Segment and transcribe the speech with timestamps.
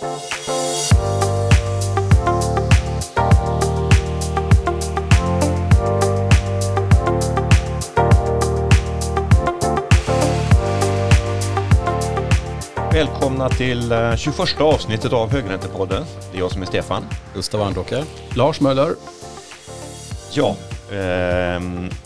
[0.00, 0.18] Välkomna
[13.48, 16.04] till 21 eh, avsnittet av Högräntepodden.
[16.32, 17.04] Det är jag som är Stefan.
[17.34, 18.04] Gustav Androcker.
[18.36, 18.94] Lars Möller.
[20.32, 20.56] Ja,
[20.90, 21.60] eh,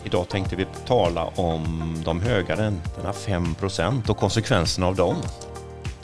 [0.04, 5.16] idag tänkte vi tala om de höga räntorna, 5% och konsekvenserna av dem.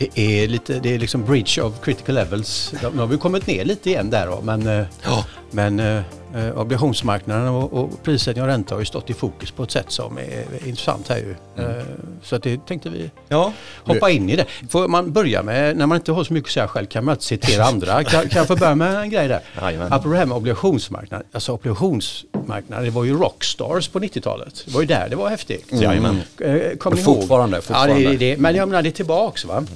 [0.01, 2.75] Det är lite, det är liksom bridge of critical levels.
[2.93, 6.03] Nu har vi kommit ner lite igen där då, men, eh, ja men eh,
[6.35, 9.87] eh, obligationsmarknaden och, och prissättning och ränta har ju stått i fokus på ett sätt
[9.89, 11.35] som är, är intressant här ju.
[11.57, 11.79] Mm.
[11.79, 11.85] Eh,
[12.23, 13.53] så att det tänkte vi ja.
[13.85, 14.47] hoppa in i det.
[14.69, 17.13] Får man börja med, när man inte har så mycket att säga själv kan man
[17.13, 18.05] alltid citera andra.
[18.11, 19.41] Kan, kan jag få börja med en grej där?
[19.55, 21.27] Apropå det här med obligationsmarknaden.
[21.33, 24.63] Alltså obligationsmarknaden, det var ju rockstars på 90-talet.
[24.67, 25.73] Det var ju där det var häftigt.
[25.73, 25.85] Mm.
[25.85, 26.21] Jajamän.
[26.39, 27.65] Eh, kommer ni fortfarande, ihåg?
[27.65, 28.01] fortfarande.
[28.01, 29.57] Ja, det, det, men jag menar det är tillbaks va.
[29.57, 29.69] Mm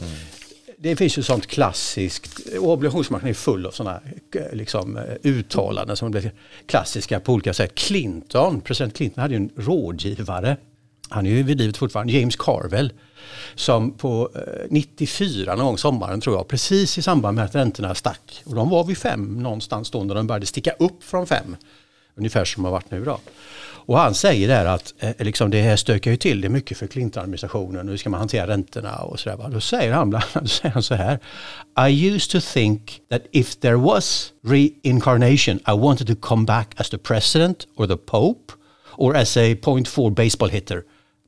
[0.85, 4.01] det finns ju sånt klassiskt, och obligationsmarknaden är full av sådana
[4.35, 6.33] eh, liksom, eh, uttalanden som blir
[6.67, 7.75] klassiska på olika sätt.
[7.75, 10.57] Clinton, president Clinton hade ju en rådgivare,
[11.09, 12.93] han är ju vid livet fortfarande, James Carvel,
[13.55, 17.95] som på eh, 94 någon gång sommaren tror jag, precis i samband med att räntorna
[17.95, 21.57] stack, och de var vid fem någonstans då när de började sticka upp från fem,
[22.15, 23.21] ungefär som de har varit nu då.
[23.87, 26.87] Och han säger där att eh, liksom det här stökar ju till det mycket för
[26.87, 27.89] Clinton-administrationen.
[27.89, 29.49] Hur ska man hantera räntorna och så där.
[29.49, 31.19] Då säger han bland annat säger han så här.
[31.89, 36.91] I used to think that if there was reincarnation I wanted to come back as
[36.91, 38.53] the president or the pope
[38.97, 40.83] or as a point four baseball hitter.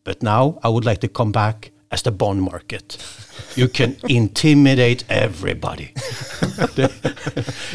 [0.05, 2.99] But now I would like to come back as the bond market.
[3.57, 5.89] You can intimidate everybody.
[6.75, 6.83] det,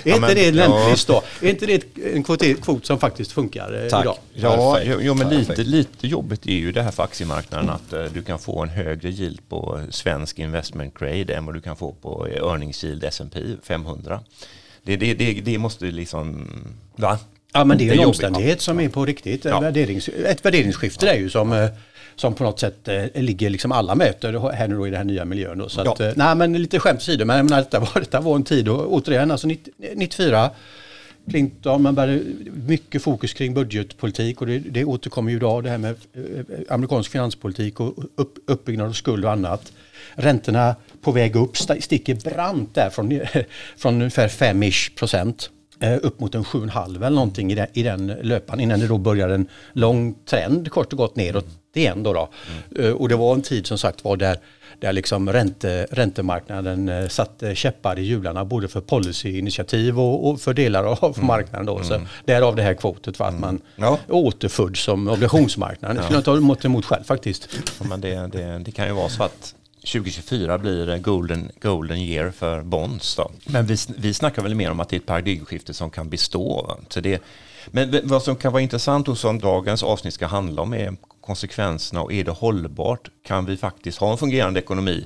[0.04, 1.24] är inte det lämpligt då?
[1.42, 1.84] Är inte det
[2.16, 4.02] en kvot, kvot som faktiskt funkar eh, Tack.
[4.02, 4.18] idag?
[4.34, 8.22] Ja, jo, men lite, lite jobbigt är ju det här för aktiemarknaden att uh, du
[8.22, 12.28] kan få en högre yield på svensk investment grade än vad du kan få på
[12.28, 14.20] earnings yield S&P 500.
[14.84, 16.48] Det, det, det, det måste liksom,
[16.96, 17.20] va?
[17.54, 19.46] Ja men det är en omständighet som är på riktigt.
[19.46, 19.60] Ja.
[19.60, 21.12] Värderings, ett värderingsskifte ja.
[21.12, 21.70] är ju som eh,
[22.16, 25.06] som på något sätt eh, ligger liksom alla möter här nu då i den här
[25.06, 25.58] nya miljön.
[25.58, 25.70] Då.
[25.70, 25.92] Så ja.
[25.92, 28.70] att, eh, nej men lite skämt åsido, men menar, detta, var, detta var en tid
[28.70, 29.48] och återigen alltså
[29.96, 30.52] 94
[31.30, 32.24] Clinton, man började
[32.68, 37.12] mycket fokus kring budgetpolitik och det, det återkommer ju idag det här med eh, amerikansk
[37.12, 39.72] finanspolitik och upp, uppbyggnad av skuld och annat.
[40.16, 43.20] Räntorna på väg upp sticker brant där från,
[43.78, 45.50] från ungefär 5-ish procent
[46.02, 49.30] upp mot en 7,5 eller någonting i den, i den löpan innan det då börjar
[49.30, 52.14] en lång trend kort och gott neråt igen då.
[52.14, 52.30] då.
[52.78, 52.96] Mm.
[52.96, 54.38] Och det var en tid som sagt var där,
[54.80, 60.54] där liksom ränte, räntemarknaden eh, satte käppar i hjularna både för policyinitiativ och, och för
[60.54, 61.28] delar av mm.
[61.28, 61.66] marknaden.
[61.66, 61.84] Då.
[61.84, 62.08] Så mm.
[62.26, 63.42] Därav det här kvotet för att mm.
[63.42, 64.00] man ja.
[64.08, 65.98] återföds som obligationsmarknaden.
[65.98, 67.50] Det skulle jag ta emot, emot själv faktiskt.
[67.80, 72.32] Ja, men det, det, det kan ju vara så att 2024 blir golden, golden year
[72.32, 73.16] för bonds.
[73.16, 73.32] Då.
[73.46, 76.78] Men vi, vi snackar väl mer om att det är ett paradigmskifte som kan bestå.
[76.90, 77.22] Så det,
[77.68, 82.02] men vad som kan vara intressant och som dagens avsnitt ska handla om är konsekvenserna
[82.02, 83.10] och är det hållbart?
[83.24, 85.06] Kan vi faktiskt ha en fungerande ekonomi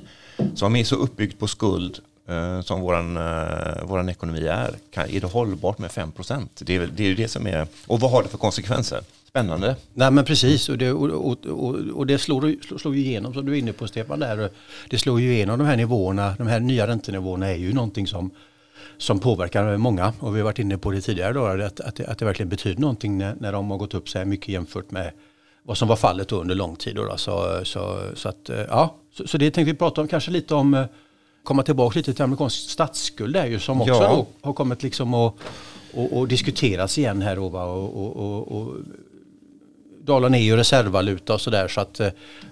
[0.54, 4.74] som är så uppbyggd på skuld eh, som våran, eh, våran ekonomi är?
[4.90, 6.62] Kan, är det hållbart med 5 procent?
[6.64, 9.00] Det är, det är det som är, och vad har det för konsekvenser?
[9.28, 9.76] Spännande.
[9.94, 13.52] Nej men precis och det, och, och, och, det slår, slår ju igenom som du
[13.52, 14.50] är inne på Stefan där.
[14.90, 18.30] Det slår ju igenom de här nivåerna, de här nya räntenivåerna är ju någonting som
[18.98, 22.06] som påverkar många och vi har varit inne på det tidigare då, att, att, det,
[22.06, 24.90] att det verkligen betyder någonting när, när de har gått upp så här mycket jämfört
[24.90, 25.12] med
[25.66, 26.96] vad som var fallet under lång tid.
[26.96, 30.30] Då, så, så, så, att, eh, ja, så, så, det tänkte vi prata om, kanske
[30.30, 30.84] lite om, eh,
[31.44, 34.26] komma tillbaka lite till amerikansk statsskuld där ju som också ja.
[34.40, 35.38] har kommit liksom och,
[35.94, 38.74] och, och, diskuteras igen här och, och, och, och
[40.06, 42.08] dollarn är ju reservvaluta och sådär så att eh,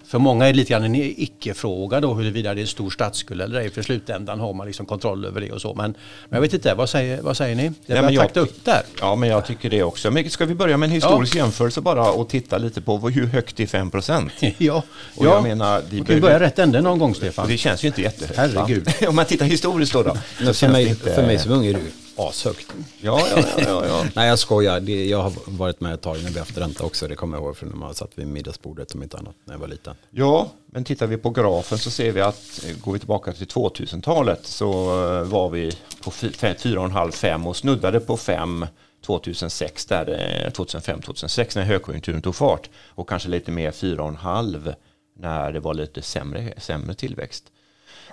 [0.06, 3.41] för många är det lite grann en icke-fråga då huruvida det är en stor statsskuld
[3.41, 3.70] eller ej.
[3.70, 5.75] För i slutändan har man liksom kontroll över det och så.
[5.75, 5.94] Men,
[6.28, 7.72] men jag vet inte, vad säger, vad säger ni?
[7.87, 8.82] Det ja, jag, upp där.
[9.00, 10.10] Ja, men jag tycker det också.
[10.10, 11.38] Men ska vi börja med en historisk ja.
[11.38, 14.32] jämförelse bara och titta lite på hur högt är 5 procent?
[14.59, 14.82] ja,
[15.16, 15.34] och ja.
[15.34, 15.82] jag menar...
[15.91, 17.48] Vi kan börja rätt ände någon gång Stefan.
[17.48, 18.36] Det känns ju inte jättehögt.
[18.36, 18.89] Herregud.
[19.09, 20.03] Om man tittar historiskt då.
[20.03, 21.15] då för, mig, inte...
[21.15, 22.66] för mig som ung är det ashögt.
[23.01, 24.81] Ja, ja, ja, ja, Nej, jag skojar.
[24.81, 27.09] Det, jag har varit med ett tag när vi haft ränta också.
[27.09, 29.59] Det kommer jag ihåg från när man satt vid middagsbordet om inte annat när jag
[29.59, 29.95] var liten.
[30.11, 34.47] Ja, men tittar vi på grafen så ser vi att går vi tillbaka till 2000-talet
[34.47, 35.72] så eh, var vi
[36.05, 38.67] på 4,5-5 och snuddade på 5
[39.07, 40.07] 2006 där
[40.55, 44.75] 2005-2006 när högkonjunkturen tog fart och kanske lite mer 4,5
[45.17, 47.45] när det var lite sämre, sämre tillväxt.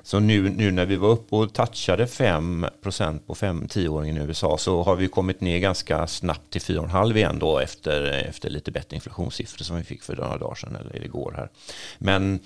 [0.03, 4.83] Så nu, nu när vi var uppe och touchade 5% på 10-åringen i USA så
[4.83, 9.63] har vi kommit ner ganska snabbt till 4,5 igen då efter, efter lite bättre inflationssiffror
[9.63, 11.50] som vi fick för några dagar sedan eller igår här.
[11.98, 12.39] Men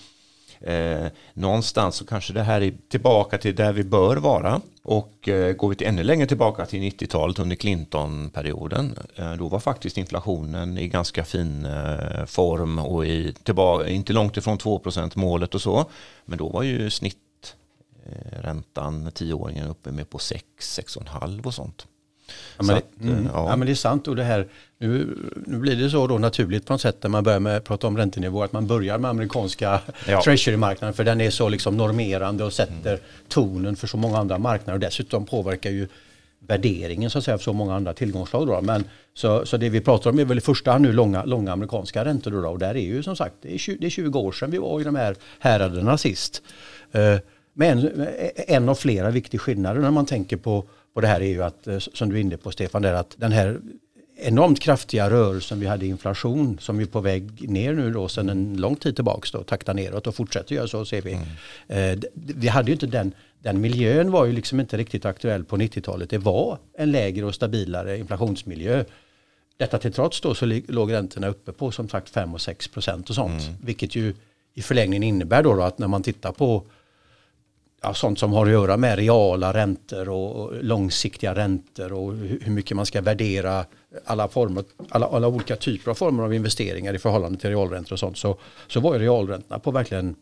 [0.59, 4.61] Eh, någonstans så kanske det här är tillbaka till där vi bör vara.
[4.83, 9.59] Och eh, går vi till ännu längre tillbaka till 90-talet under Clinton-perioden, eh, då var
[9.59, 14.81] faktiskt inflationen i ganska fin eh, form och i, tillbaka, inte långt ifrån 2
[15.15, 15.85] målet och så.
[16.25, 16.89] Men då var ju
[18.05, 21.87] snitträntan, tioåringen, uppe med på 6, 6,5 och sånt.
[22.57, 23.29] Ja men, att, mm.
[23.33, 23.49] ja.
[23.49, 24.47] ja men, det är sant och det här,
[24.77, 27.87] nu, nu blir det så då naturligt på något sätt när man börjar med prata
[27.87, 30.21] om räntenivå att man börjar med amerikanska ja.
[30.21, 33.01] treasury-marknaden för den är så liksom normerande och sätter mm.
[33.27, 35.87] tonen för så många andra marknader och dessutom påverkar ju
[36.39, 38.47] värderingen så att säga för så många andra tillgångsslag.
[38.47, 38.61] Då.
[38.61, 41.51] Men, så, så det vi pratar om är väl i första hand nu långa, långa
[41.51, 44.19] amerikanska räntor då, och där är ju som sagt det är, 20, det är 20
[44.19, 46.41] år sedan vi var i de här häraderna sist.
[46.95, 47.17] Uh,
[47.57, 50.65] men en av flera viktiga skillnader när man tänker på
[50.95, 52.93] och det här är ju att, eh, som du är inne på Stefan, det är
[52.93, 53.59] att den här
[54.17, 58.57] enormt kraftiga rörelsen vi hade inflation som är på väg ner nu då sedan en
[58.57, 61.13] lång tid tillbaks då, takta neråt och fortsätter göra så ser vi.
[61.13, 61.27] Mm.
[61.67, 65.57] Eh, vi hade ju inte den, den miljön var ju liksom inte riktigt aktuell på
[65.57, 66.09] 90-talet.
[66.09, 68.83] Det var en lägre och stabilare inflationsmiljö.
[69.57, 73.09] Detta till trots då så låg räntorna uppe på som sagt 5 och 6 procent
[73.09, 73.43] och sånt.
[73.43, 73.55] Mm.
[73.63, 74.13] Vilket ju
[74.53, 76.63] i förlängningen innebär då, då att när man tittar på
[77.85, 82.77] ja, sånt som har att göra med reala räntor och långsiktiga räntor och hur mycket
[82.77, 83.65] man ska värdera
[84.05, 87.99] alla, former, alla, alla olika typer av former av investeringar i förhållande till realräntor och
[87.99, 88.37] sånt så,
[88.67, 90.15] så var ju realräntorna på verkligen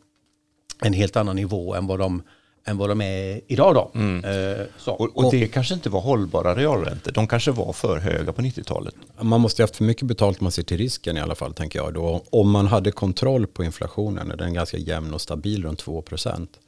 [0.82, 2.24] en helt annan nivå än vad de
[2.66, 3.76] än vad de är idag.
[3.76, 3.92] Då.
[4.00, 4.26] Mm.
[4.26, 7.12] Eh, och, och, det kanske inte var hållbara realräntor.
[7.12, 8.96] De kanske var för höga på 90-talet.
[9.22, 11.54] Man måste ha haft för mycket betalt om man ser till risken i alla fall.
[11.54, 11.94] tänker jag.
[11.94, 16.02] Då, om man hade kontroll på inflationen, den är ganska jämn och stabil runt 2
[16.02, 16.60] procent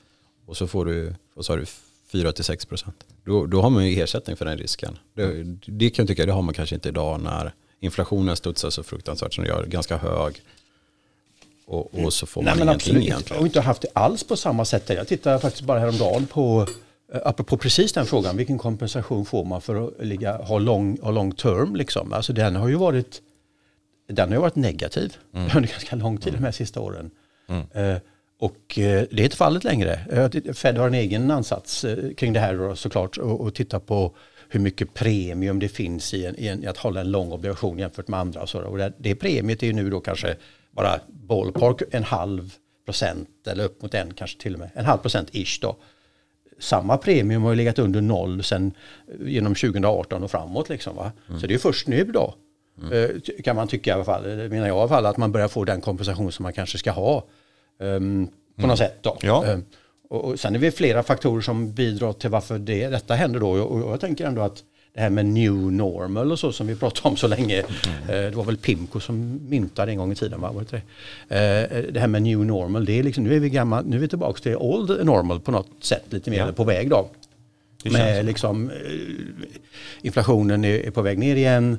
[0.46, 1.66] och så får du, vad sa du,
[2.12, 3.06] 4-6 procent.
[3.26, 4.98] Då, då har man ju ersättning för den risken.
[5.14, 8.84] Det, det kan jag tycka, det har man kanske inte idag när inflationen studsar så
[8.84, 10.42] fruktansvärt som det gör, ganska hög.
[11.68, 13.04] Och, och så får man Nej, ingenting absolut.
[13.04, 13.40] egentligen.
[13.40, 14.90] Och inte haft det alls på samma sätt.
[14.90, 16.68] Jag tittade faktiskt bara häromdagen på,
[17.14, 21.12] eh, apropå precis den frågan, vilken kompensation får man för att ligga, ha, long, ha
[21.12, 21.76] long term?
[21.76, 22.14] Liksom?
[22.14, 23.22] Alltså den har ju varit,
[24.08, 25.46] den har varit negativ mm.
[25.56, 26.42] under ganska lång tid mm.
[26.42, 27.12] de här sista åren.
[27.48, 28.00] Mm.
[28.40, 30.00] Och eh, det är inte fallet längre.
[30.12, 33.80] Eh, Fed har en egen ansats eh, kring det här då, såklart och, och titta
[33.80, 34.16] på
[34.50, 37.80] hur mycket premium det finns i, en, i, en, i att hålla en lång obligation
[37.80, 38.42] jämfört med andra.
[38.42, 40.36] Och så, och det, det premiet är ju nu då kanske
[40.72, 42.54] bara ballpark en halv
[42.86, 45.78] procent eller upp mot en kanske till och med en halv procent ish då.
[46.60, 48.72] Samma premium har ju legat under noll sedan
[49.26, 51.12] genom 2018 och framåt liksom va.
[51.28, 51.42] Mm.
[51.42, 52.36] Så det är först nu då
[52.82, 53.22] mm.
[53.44, 55.66] kan man tycka i alla fall, menar jag i alla fall, att man börjar få
[55.66, 57.26] den kompensation som man kanske ska ha.
[57.80, 58.70] Um, på mm.
[58.70, 58.98] något sätt.
[59.02, 59.18] Då.
[59.22, 59.44] Ja.
[59.48, 59.66] Um,
[60.10, 63.50] och, och sen är det flera faktorer som bidrar till varför det, detta händer då.
[63.50, 64.64] Och, och jag tänker ändå att
[64.96, 67.64] det här med new normal och så som vi pratade om så länge.
[68.08, 68.32] Mm.
[68.32, 70.42] det var väl Pimco som myntade en gång i tiden.
[70.42, 70.52] Va?
[70.52, 73.82] Var det, eh, det här med new normal, det är liksom, nu är vi gamla,
[73.82, 76.52] nu är vi tillbaka till old normal på något sätt lite mer ja.
[76.52, 77.10] på väg då.
[77.92, 78.76] Med liksom, eh,
[80.02, 81.78] inflationen är, är, på väg ner igen.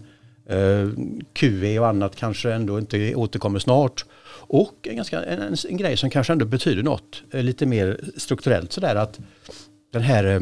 [1.32, 4.04] QE och annat kanske ändå inte återkommer snart.
[4.48, 8.72] Och en, ganska, en, en grej som kanske ändå betyder något eh, lite mer strukturellt
[8.72, 9.20] sådär att
[9.93, 10.40] den här eh,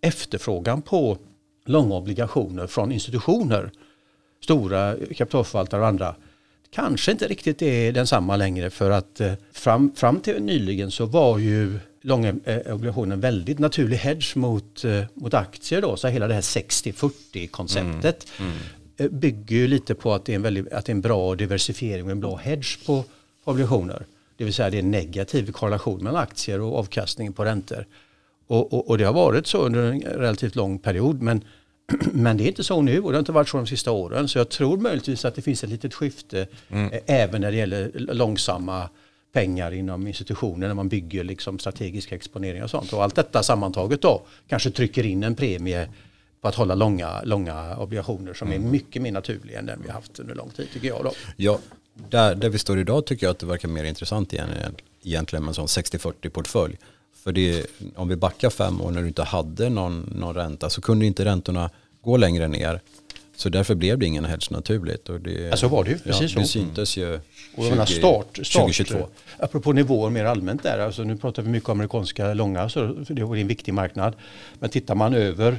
[0.00, 1.18] efterfrågan på
[1.66, 3.70] långa obligationer från institutioner,
[4.42, 6.14] stora kapitalförvaltare och andra,
[6.70, 11.38] kanske inte riktigt är densamma längre för att eh, fram, fram till nyligen så var
[11.38, 12.34] ju långa
[12.66, 14.84] obligationer en väldigt naturlig hedge mot,
[15.14, 18.52] mot aktier då, så hela det här 60-40 konceptet mm,
[18.96, 19.18] mm.
[19.18, 22.04] bygger ju lite på att det, är en väldigt, att det är en bra diversifiering
[22.04, 23.04] och en bra hedge på
[23.44, 24.06] obligationer.
[24.36, 27.86] Det vill säga det är negativ korrelation mellan aktier och avkastning på räntor.
[28.46, 31.22] Och, och, och, det har varit så under en relativt lång period.
[31.22, 31.44] Men,
[32.12, 34.28] men det är inte så nu och det har inte varit så de sista åren.
[34.28, 36.92] Så jag tror möjligtvis att det finns ett litet skifte mm.
[36.92, 38.88] Eh, även när det gäller långsamma
[39.32, 42.92] pengar inom institutioner när man bygger liksom strategiska exponeringar och sånt.
[42.92, 45.88] Och allt detta sammantaget då kanske trycker in en premie
[46.40, 48.66] på att hålla långa, långa obligationer som mm.
[48.66, 51.04] är mycket mer naturliga än den vi har haft under lång tid tycker jag.
[51.04, 51.12] Då.
[51.36, 51.58] Ja,
[51.94, 54.48] där, där vi står idag tycker jag att det verkar mer intressant igen,
[55.02, 56.78] egentligen med en sån 60-40 portfölj.
[57.24, 60.80] För det, om vi backar fem år när du inte hade någon, någon ränta så
[60.80, 61.70] kunde inte räntorna
[62.00, 62.80] gå längre ner.
[63.36, 65.08] Så därför blev det ingen hedge naturligt.
[65.08, 67.14] Och det, ja, så var det ju, precis ja, Det syntes ju
[67.56, 69.08] och 20, start, start, 2022.
[69.38, 73.22] Apropå nivåer mer allmänt där, alltså nu pratar vi mycket om amerikanska långa, så det
[73.22, 74.14] är en viktig marknad.
[74.58, 75.58] Men tittar man över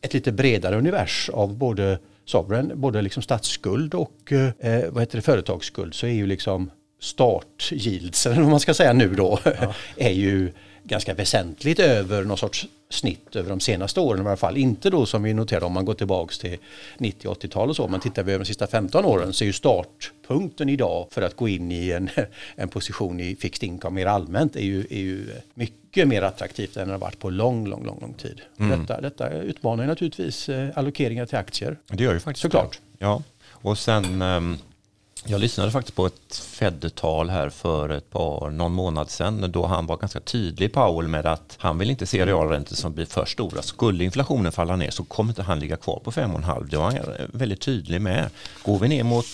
[0.00, 5.22] ett lite bredare univers av både sovereign, både liksom statsskuld och eh, vad heter det,
[5.22, 9.74] företagsskuld så är ju liksom startyields, eller vad man ska säga nu då, ja.
[9.96, 10.52] är ju
[10.84, 14.56] ganska väsentligt över någon sorts snitt över de senaste åren i alla fall.
[14.56, 16.58] Inte då som vi noterade om man går tillbaks till
[16.98, 17.88] 90-80-tal och så.
[17.88, 21.36] Men tittar vi över de sista 15 åren så är ju startpunkten idag för att
[21.36, 22.10] gå in i en,
[22.54, 26.88] en position i fixed income mer allmänt är ju, är ju mycket mer attraktivt än
[26.88, 28.40] det har varit på lång, lång, lång, lång tid.
[28.58, 28.80] Mm.
[28.80, 31.76] Detta, detta utmanar naturligtvis eh, allokeringar till aktier.
[31.86, 32.72] Det gör ju faktiskt Såklart.
[32.72, 33.04] Det.
[33.04, 34.58] Ja, och sen um
[35.26, 39.86] jag lyssnade faktiskt på ett Fed-tal här för ett par, någon månad sedan då han
[39.86, 43.62] var ganska tydlig Powell med att han vill inte se realräntor som blir för stora.
[43.62, 46.66] Skulle inflationen falla ner så kommer inte han ligga kvar på 5,5.
[46.70, 46.98] Det var han
[47.32, 48.30] väldigt tydlig med.
[48.62, 49.26] Går vi ner mot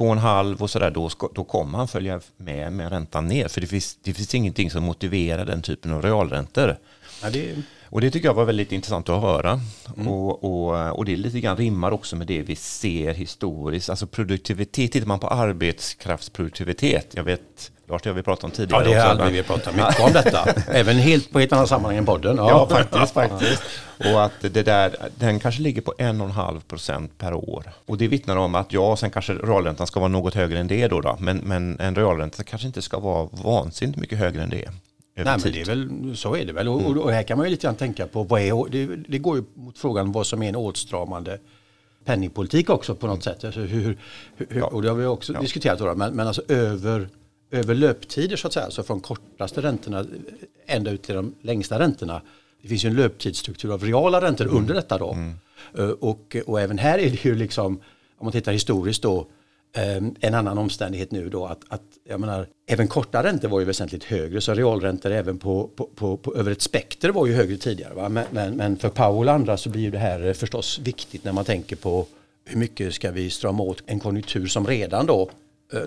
[0.00, 3.48] 2,5 och sådär då, då kommer han följa med med räntan ner.
[3.48, 6.76] För det finns, det finns ingenting som motiverar den typen av realräntor.
[7.22, 7.56] Ja, det
[7.90, 9.60] och det tycker jag var väldigt intressant att höra.
[9.96, 10.08] Mm.
[10.08, 13.90] Och, och, och det lite grann rimmar också med det vi ser historiskt.
[13.90, 17.06] Alltså produktivitet, tittar man på arbetskraftsproduktivitet.
[17.14, 18.84] Jag vet, Lars, det har vi pratat om tidigare.
[18.84, 20.48] Ja, det har aldrig vi pratat mycket om detta.
[20.72, 22.36] Även helt på ett annat sammanhang än podden.
[22.36, 23.62] Ja, ja faktiskt, faktiskt.
[23.98, 27.72] Och att det där, den kanske ligger på 1,5 procent per år.
[27.86, 30.88] Och det vittnar om att ja, sen kanske realräntan ska vara något högre än det
[30.88, 31.00] då.
[31.00, 34.70] då men, men en realränta kanske inte ska vara vansinnigt mycket högre än det.
[35.24, 36.68] Nej, men det är väl, så är det väl.
[36.68, 39.36] Och, och, här kan man ju lite grann tänka på vad är, det, det går
[39.36, 41.38] ju mot frågan vad som är en åtstramande
[42.04, 43.44] penningpolitik också på något sätt.
[43.44, 43.98] Alltså hur,
[44.36, 44.66] hur, ja.
[44.66, 45.40] Och det har vi också ja.
[45.40, 45.78] diskuterat.
[45.78, 47.08] Då, men, men alltså över,
[47.50, 50.06] över löptider så att säga, alltså från kortaste räntorna
[50.66, 52.22] ända ut till de längsta räntorna.
[52.62, 54.56] Det finns ju en löptidsstruktur av reala räntor mm.
[54.56, 55.12] under detta då.
[55.12, 55.34] Mm.
[55.78, 57.76] Uh, och, och även här är det ju liksom,
[58.18, 59.26] om man tittar historiskt då,
[59.98, 63.66] um, en annan omständighet nu då att, att jag menar, även korta räntor var ju
[63.66, 67.56] väsentligt högre så realräntor även på, på, på, på över ett spekter var ju högre
[67.56, 67.94] tidigare.
[67.94, 68.08] Va?
[68.08, 71.44] Men, men, men, för Powell och andra så blir det här förstås viktigt när man
[71.44, 72.06] tänker på
[72.44, 75.28] hur mycket ska vi strama åt en konjunktur som redan då eh,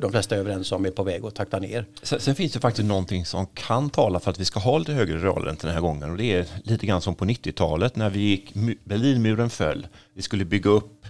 [0.01, 1.85] de flesta är överens om är på väg att takta ner.
[2.03, 4.93] Sen, sen, finns det faktiskt någonting som kan tala för att vi ska ha lite
[4.93, 8.19] högre realräntor den här gången och det är lite grann som på 90-talet när vi
[8.19, 9.87] gick, Berlinmuren föll.
[10.13, 11.05] Vi skulle bygga upp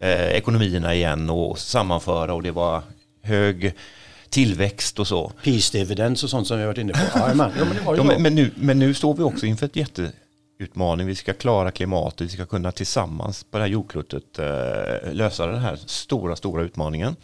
[0.00, 2.82] eh, ekonomierna igen och sammanföra och det var
[3.22, 3.74] hög
[4.34, 5.32] tillväxt och så.
[5.44, 6.98] Peace dividends och sånt som vi har varit inne på.
[7.14, 9.76] Ja, men, ja, men, ja, men, men, nu, men nu står vi också inför ett
[9.76, 11.06] jätteutmaning.
[11.06, 15.60] Vi ska klara klimatet, vi ska kunna tillsammans på det här jordklotet eh, lösa den
[15.60, 17.16] här stora, stora utmaningen.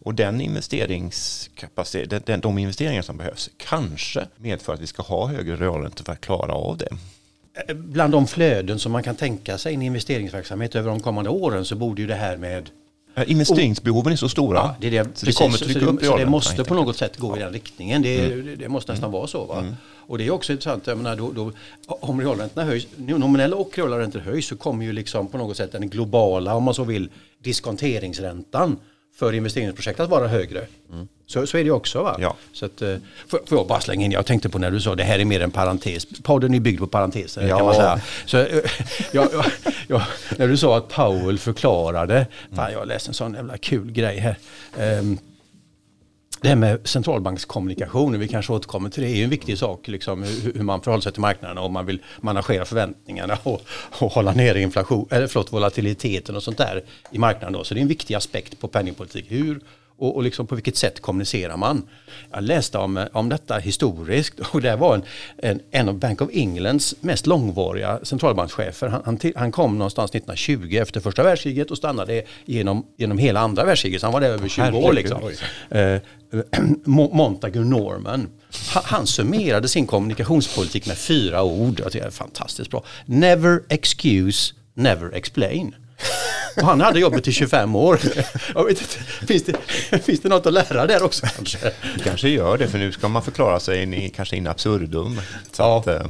[0.00, 5.56] Och den investeringskapacitet, den, de investeringar som behövs kanske medför att vi ska ha högre
[5.56, 6.88] realräntor för att klara av det.
[7.74, 11.64] Bland de flöden som man kan tänka sig i en investeringsverksamhet över de kommande åren
[11.64, 12.70] så borde ju det här med
[13.26, 14.58] Investeringsbehoven är så stora.
[14.58, 16.96] Ja, det, är det, så precis, det kommer trycka upp Så det måste på något
[16.96, 18.02] sätt gå i den riktningen.
[18.02, 18.58] Det, mm.
[18.58, 19.44] det måste nästan vara så.
[19.44, 19.58] Va?
[19.58, 19.74] Mm.
[19.84, 21.52] Och det är också intressant, jag menar, då, då,
[21.86, 25.72] om realräntorna höjs, nominella och reala räntor höjs så kommer ju liksom på något sätt
[25.72, 28.76] den globala, om man så vill, diskonteringsräntan
[29.18, 30.66] för investeringsprojekt att vara högre.
[30.92, 31.08] Mm.
[31.26, 32.02] Så, så är det också.
[32.02, 32.16] Va?
[32.20, 32.36] Ja.
[32.52, 32.96] Så att, eh,
[33.28, 35.24] får, får jag bara slänga in, jag tänkte på när du sa det här är
[35.24, 36.06] mer en parentes.
[36.22, 37.56] Podden är byggd på parenteser ja.
[37.56, 38.00] kan man säga.
[38.26, 38.46] Så, eh,
[39.12, 39.44] jag, jag,
[39.86, 40.02] jag,
[40.36, 42.28] när du sa att Powell förklarade, mm.
[42.56, 44.36] fan jag läste en sån jävla kul grej här.
[44.98, 45.18] Um,
[46.40, 49.88] det här med centralbankskommunikation, vi kanske återkommer till det, är ju en viktig sak.
[49.88, 53.62] Liksom, hur, man förhåller sig till marknaderna och man vill managera förväntningarna och,
[53.98, 57.52] och hålla nere inflation, eller förlåt, volatiliteten och sånt där i marknaden.
[57.52, 57.64] Då.
[57.64, 59.24] Så det är en viktig aspekt på penningpolitik.
[59.28, 59.60] Hur
[59.98, 61.82] och, och liksom på vilket sätt kommunicerar man?
[62.32, 65.02] Jag läste om, om detta historiskt och det var en,
[65.38, 68.88] en, en av Bank of Englands mest långvariga centralbankschefer.
[68.88, 73.64] Han, han, han, kom någonstans 1920 efter första världskriget och stannade genom, genom hela andra
[73.64, 74.00] världskriget.
[74.00, 74.84] Så han var där över 20 Herregud.
[74.84, 74.92] år.
[74.92, 75.34] Liksom.
[75.70, 76.00] Eh,
[77.12, 78.28] Montagu Norman.
[78.74, 81.80] Han, han summerade sin kommunikationspolitik med fyra ord.
[81.80, 82.84] Jag det är fantastiskt bra.
[83.06, 85.74] Never excuse, never explain.
[86.56, 88.00] Och han hade jobbet i 25 år.
[88.54, 91.58] Jag vet inte, finns, det, finns det något att lära där också kanske?
[91.96, 95.20] Det kanske gör det, för nu ska man förklara sig in i, kanske in absurdum.
[95.52, 95.78] Så ja.
[95.78, 96.06] Att, äh...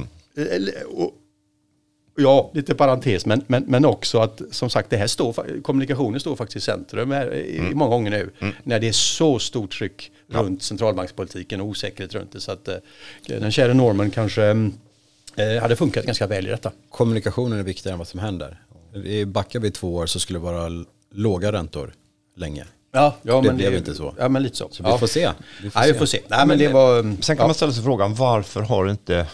[2.21, 6.35] Ja, lite parentes, men, men, men också att som sagt det här står, kommunikationen står
[6.35, 7.77] faktiskt i centrum här, i, mm.
[7.77, 8.29] många gånger nu.
[8.39, 8.53] Mm.
[8.63, 10.39] När det är så stort tryck ja.
[10.39, 12.41] runt centralbankspolitiken och osäkerhet runt det.
[12.41, 12.75] Så att eh,
[13.27, 14.43] den kära Norman kanske
[15.35, 16.71] eh, hade funkat ganska väl i detta.
[16.89, 18.57] Kommunikationen är viktigare än vad som händer.
[19.27, 21.93] Backar vi två år så skulle det vara låga räntor
[22.35, 22.65] länge.
[22.91, 24.13] Ja, ja det men blev det, inte så.
[24.17, 24.69] Ja, men lite så.
[24.71, 25.31] Så vi får se.
[25.63, 25.93] Vi får ja, se.
[25.93, 26.21] vi får se.
[26.27, 27.47] Nej, men det var, sen kan ja.
[27.47, 29.27] man ställa sig frågan varför har inte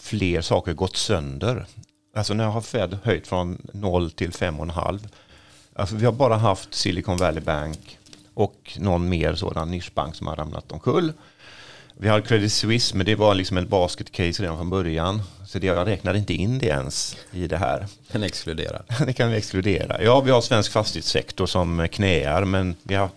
[0.00, 1.66] fler saker gått sönder?
[2.14, 5.08] Alltså när har Fed höjt från 0 till 5,5.
[5.74, 7.98] Alltså vi har bara haft Silicon Valley Bank
[8.34, 11.12] och någon mer sådan nischbank som har ramlat omkull.
[12.00, 15.22] Vi har Credit Suisse, men det var liksom en basket case redan från början.
[15.46, 17.86] Så det, jag räknar inte in det ens i det här.
[18.12, 18.82] Den exkluderar.
[19.06, 20.02] det kan vi exkludera.
[20.02, 23.10] Ja, vi har svensk fastighetssektor som knäar, men vi har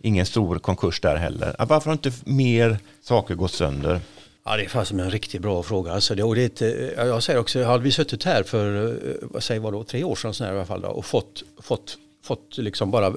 [0.00, 1.56] ingen stor konkurs där heller.
[1.58, 4.00] Varför har inte mer saker gått sönder?
[4.44, 5.92] Ja, det är faktiskt en riktigt bra fråga.
[5.92, 9.14] Alltså det, och det är ett, jag säger också, hade vi suttit här för eh,
[9.22, 11.98] vad säger vad då, tre år sedan sådär, i alla fall då, och fått, fått,
[12.24, 13.12] fått liksom bara eh,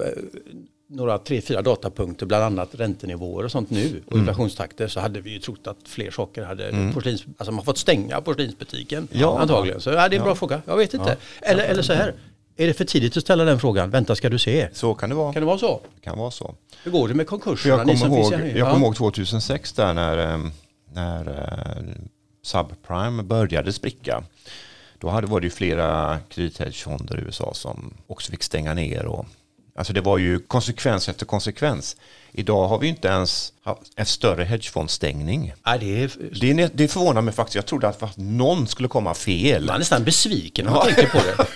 [0.90, 4.20] några tre, fyra datapunkter, bland annat räntenivåer och sånt nu och mm.
[4.20, 6.92] inflationstakter så hade vi ju trott att fler saker hade mm.
[6.92, 9.38] porslins, alltså man fått stänga porslinsbutiken ja.
[9.38, 9.80] antagligen.
[9.80, 11.16] Så ja, det är en bra fråga, jag vet inte.
[11.40, 11.48] Ja.
[11.48, 12.14] Eller, eller så här,
[12.56, 13.90] är det för tidigt att ställa den frågan?
[13.90, 14.68] Vänta ska du se.
[14.72, 15.32] Så kan det vara.
[15.32, 15.80] Kan det vara så?
[15.94, 16.54] Det kan vara så.
[16.82, 17.76] Hur går det med konkurserna?
[17.76, 20.50] Jag kommer, ihåg, jag kommer ihåg 2006 där när, ehm,
[20.92, 21.94] när uh,
[22.42, 24.24] subprime började spricka.
[24.98, 29.06] Då hade, var det ju flera kredithedgefonder i USA som också fick stänga ner.
[29.06, 29.26] Och,
[29.80, 31.96] alltså det var ju konsekvens efter konsekvens.
[32.32, 33.52] Idag har vi inte ens
[33.96, 35.52] en större hedgefondstängning.
[35.64, 36.54] Ja, det, är...
[36.54, 37.54] det, det förvånar mig faktiskt.
[37.54, 39.66] Jag trodde att någon skulle komma fel.
[39.66, 40.94] Man är nästan besviken när man ja.
[40.94, 41.46] tänker på det.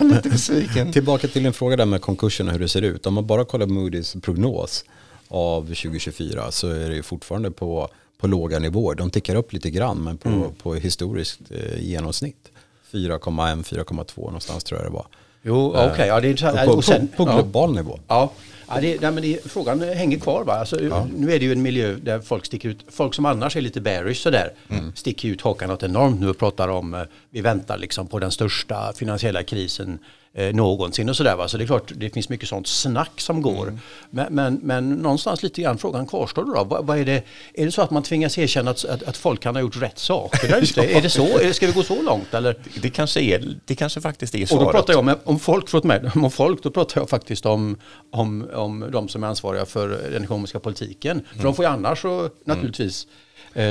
[0.14, 0.92] lite besviken.
[0.92, 3.06] Tillbaka till en fråga där med konkurserna hur det ser ut.
[3.06, 4.84] Om man bara kollar Moody's prognos
[5.28, 7.88] av 2024 så är det fortfarande på,
[8.18, 8.94] på låga nivåer.
[8.94, 10.54] De tickar upp lite grann men på, mm.
[10.62, 12.50] på historiskt eh, genomsnitt.
[12.92, 15.06] 4,1, 4,2 någonstans tror jag det var.
[15.46, 15.90] Jo, okej.
[15.90, 16.06] Okay.
[16.06, 17.82] Ja, det är på, på, på global ja.
[17.82, 17.98] nivå.
[18.08, 18.32] Ja.
[18.68, 20.44] Ja, det, nej, men det, frågan hänger kvar.
[20.44, 20.54] Va?
[20.54, 21.06] Alltså, ja.
[21.16, 22.84] Nu är det ju en miljö där folk sticker ut.
[22.88, 24.92] Folk som annars är lite bearish sådär mm.
[24.94, 27.00] sticker ut hakan något enormt nu och pratar om eh,
[27.30, 29.98] vi väntar liksom på den största finansiella krisen
[30.36, 31.36] eh, någonsin och sådär.
[31.36, 31.48] Va?
[31.48, 33.62] Så det är klart, det finns mycket sånt snack som går.
[33.62, 33.78] Mm.
[34.10, 36.64] Men, men, men, någonstans lite grann frågan kvarstår då.
[36.64, 37.22] Vad, vad, är, det,
[37.54, 39.98] är det så att man tvingas erkänna att, att, att folk kan ha gjort rätt
[39.98, 40.80] saker där ute?
[40.80, 40.98] ja.
[40.98, 41.52] Är det så?
[41.52, 42.52] Ska vi gå så långt eller?
[42.52, 44.60] Det, det kanske, är, det kanske faktiskt är svaret.
[44.60, 47.46] Och då pratar jag om, om folk, förlåt mig, om folk, då pratar jag faktiskt
[47.46, 47.76] om,
[48.10, 51.20] om, om de som är ansvariga för den ekonomiska politiken.
[51.28, 51.44] För mm.
[51.44, 53.16] de får ju annars så naturligtvis mm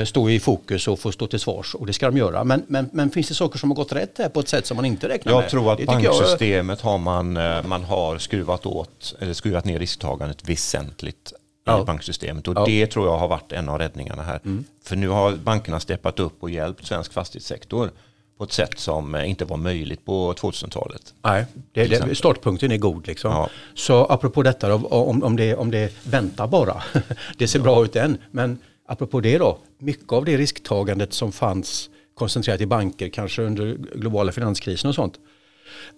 [0.04, 2.44] stå i fokus och få stå till svars och det ska de göra.
[2.44, 4.76] Men, men, men finns det saker som har gått rätt här på ett sätt som
[4.76, 5.50] man inte räknar jag med?
[5.50, 6.90] Tror att banksystemet jag...
[6.90, 11.32] har man, eh, man har skruvat åt, eller skruvat ner risktagandet väsentligt
[11.66, 11.82] ja.
[11.82, 12.64] i banksystemet och ja.
[12.66, 14.40] det tror jag har varit en av räddningarna här.
[14.44, 14.64] Mm.
[14.84, 17.90] För nu har bankerna steppat upp och hjälpt svensk fastighetssektor
[18.38, 21.14] på ett sätt som eh, inte var möjligt på 2000-talet.
[21.22, 23.06] Nej, det, det, startpunkten är god.
[23.06, 23.30] Liksom.
[23.30, 23.50] Ja.
[23.74, 26.82] Så apropå detta, om, om, det, om det väntar bara,
[27.38, 27.62] det ser ja.
[27.62, 32.66] bra ut än, men apropå det då, mycket av det risktagandet som fanns koncentrerat i
[32.66, 35.18] banker, kanske under globala finanskrisen och sånt.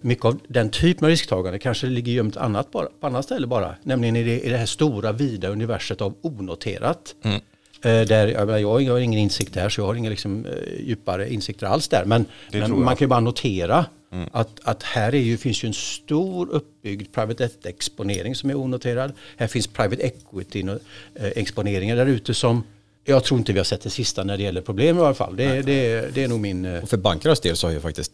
[0.01, 3.74] Mycket av den typen av risktagande kanske ligger gömt annat bara, på annat ställe bara.
[3.83, 7.14] Nämligen i det, i det här stora vida universet av onoterat.
[7.22, 7.40] Mm.
[7.83, 11.33] Eh, där, jag, jag har ingen insikt där så jag har inga liksom, eh, djupare
[11.33, 12.05] insikter alls där.
[12.05, 14.29] Men, men man kan ju bara notera mm.
[14.33, 19.12] att, att här är ju, finns ju en stor uppbyggd private debt-exponering som är onoterad.
[19.37, 22.64] Här finns private equity-exponeringar där ute som
[23.09, 25.37] jag tror inte vi har sett det sista när det gäller problem i alla fall.
[25.37, 26.83] Det, det, det är nog min...
[26.83, 28.12] Och för bankernas del så har ju faktiskt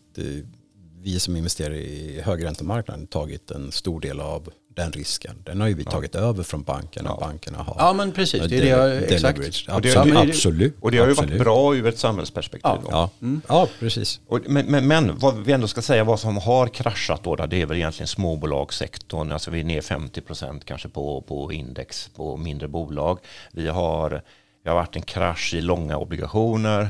[1.03, 5.37] vi som investerar i högräntemarknaden tagit en stor del av den risken.
[5.45, 5.91] Den har ju vi ja.
[5.91, 7.11] tagit över från bankerna.
[7.11, 7.27] Ja.
[7.27, 9.39] Bankerna har ja men precis, det är det jag, exakt.
[9.69, 10.17] Och det, absolut.
[10.17, 10.77] absolut.
[10.81, 12.71] Och det har ju varit bra ur ett samhällsperspektiv.
[12.71, 13.11] Ja, ja.
[13.23, 13.43] Mm.
[13.49, 14.21] ja precis.
[14.27, 17.63] Och, men, men, men, vad vi ändå ska säga, vad som har kraschat då, det
[17.63, 19.33] är väl egentligen småbolagssektorn.
[19.33, 23.19] Alltså vi är ner 50 procent kanske på, på index på mindre bolag.
[23.53, 24.23] Vi har
[24.65, 26.89] det har varit en krasch i långa obligationer.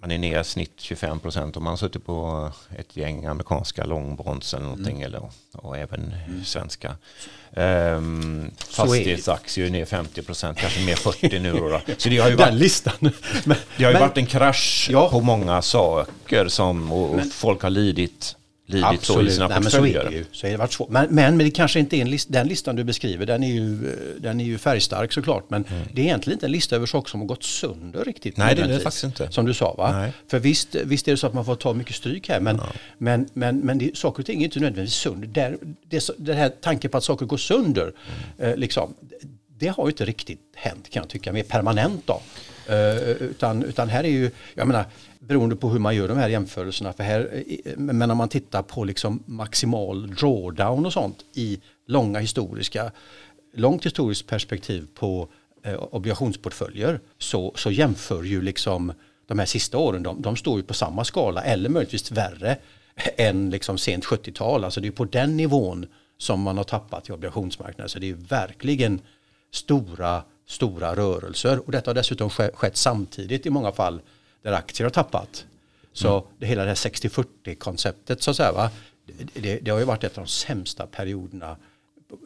[0.00, 4.64] Man är ner snitt 25 procent om man suttit på ett gäng amerikanska långbonds eller
[4.64, 4.96] någonting.
[4.96, 5.06] Mm.
[5.06, 6.44] Eller, och även mm.
[6.44, 6.96] svenska.
[7.50, 11.52] Um, fastighetsaktier är ner 50 procent, kanske mer 40 nu.
[11.52, 11.80] Då.
[11.96, 12.94] Så det har ju varit, listan.
[13.00, 13.12] Men,
[13.76, 15.10] det har ju men, varit en krasch ja.
[15.10, 18.36] på många saker som och, men, folk har lidit
[18.70, 19.94] lidit så i sina Nej, portföljer.
[19.94, 20.24] Men så är det ju.
[20.32, 20.88] Så är det varit svårt.
[20.88, 23.52] Men, men, men det kanske inte är en list, den listan du beskriver, den är
[23.52, 25.44] ju, den är ju färgstark såklart.
[25.48, 25.82] Men mm.
[25.92, 28.36] det är egentligen inte en lista över saker som har gått sönder riktigt.
[28.36, 29.32] Nej, det är det faktiskt inte.
[29.32, 29.92] Som du sa va?
[29.92, 30.12] Nej.
[30.28, 32.40] För visst, visst är det så att man får ta mycket stryk här.
[32.40, 32.66] Men, ja.
[32.98, 35.28] men, men, men det, saker och ting är inte nödvändigtvis sönder.
[35.28, 37.92] Där, det, det här tanken på att saker går sönder,
[38.38, 38.50] mm.
[38.50, 38.94] eh, liksom,
[39.58, 42.22] det har ju inte riktigt hänt kan jag tycka, mer permanent då.
[42.70, 44.84] Uh, utan, utan här är ju, jag menar,
[45.30, 46.92] beroende på hur man gör de här jämförelserna.
[46.92, 51.60] För här, eh, eh, men om man tittar på liksom maximal drawdown och sånt i
[51.86, 52.92] långa historiska,
[53.54, 55.28] långt historiskt perspektiv på
[55.64, 58.92] eh, obligationsportföljer så, så jämför ju liksom
[59.26, 62.56] de här sista åren, de, de står ju på samma skala eller möjligtvis värre
[63.16, 64.64] än liksom sent 70-tal.
[64.64, 65.86] Alltså det är på den nivån
[66.18, 67.88] som man har tappat i obligationsmarknaden.
[67.88, 69.00] Så det är verkligen
[69.52, 74.00] stora, stora rörelser och detta har dessutom skett samtidigt i många fall
[74.42, 75.44] där aktier har tappat.
[75.92, 76.30] Så mm.
[76.38, 78.70] det hela det här 60-40 konceptet så att säga, va?
[79.34, 81.56] Det, det, har ju varit ett av de sämsta perioderna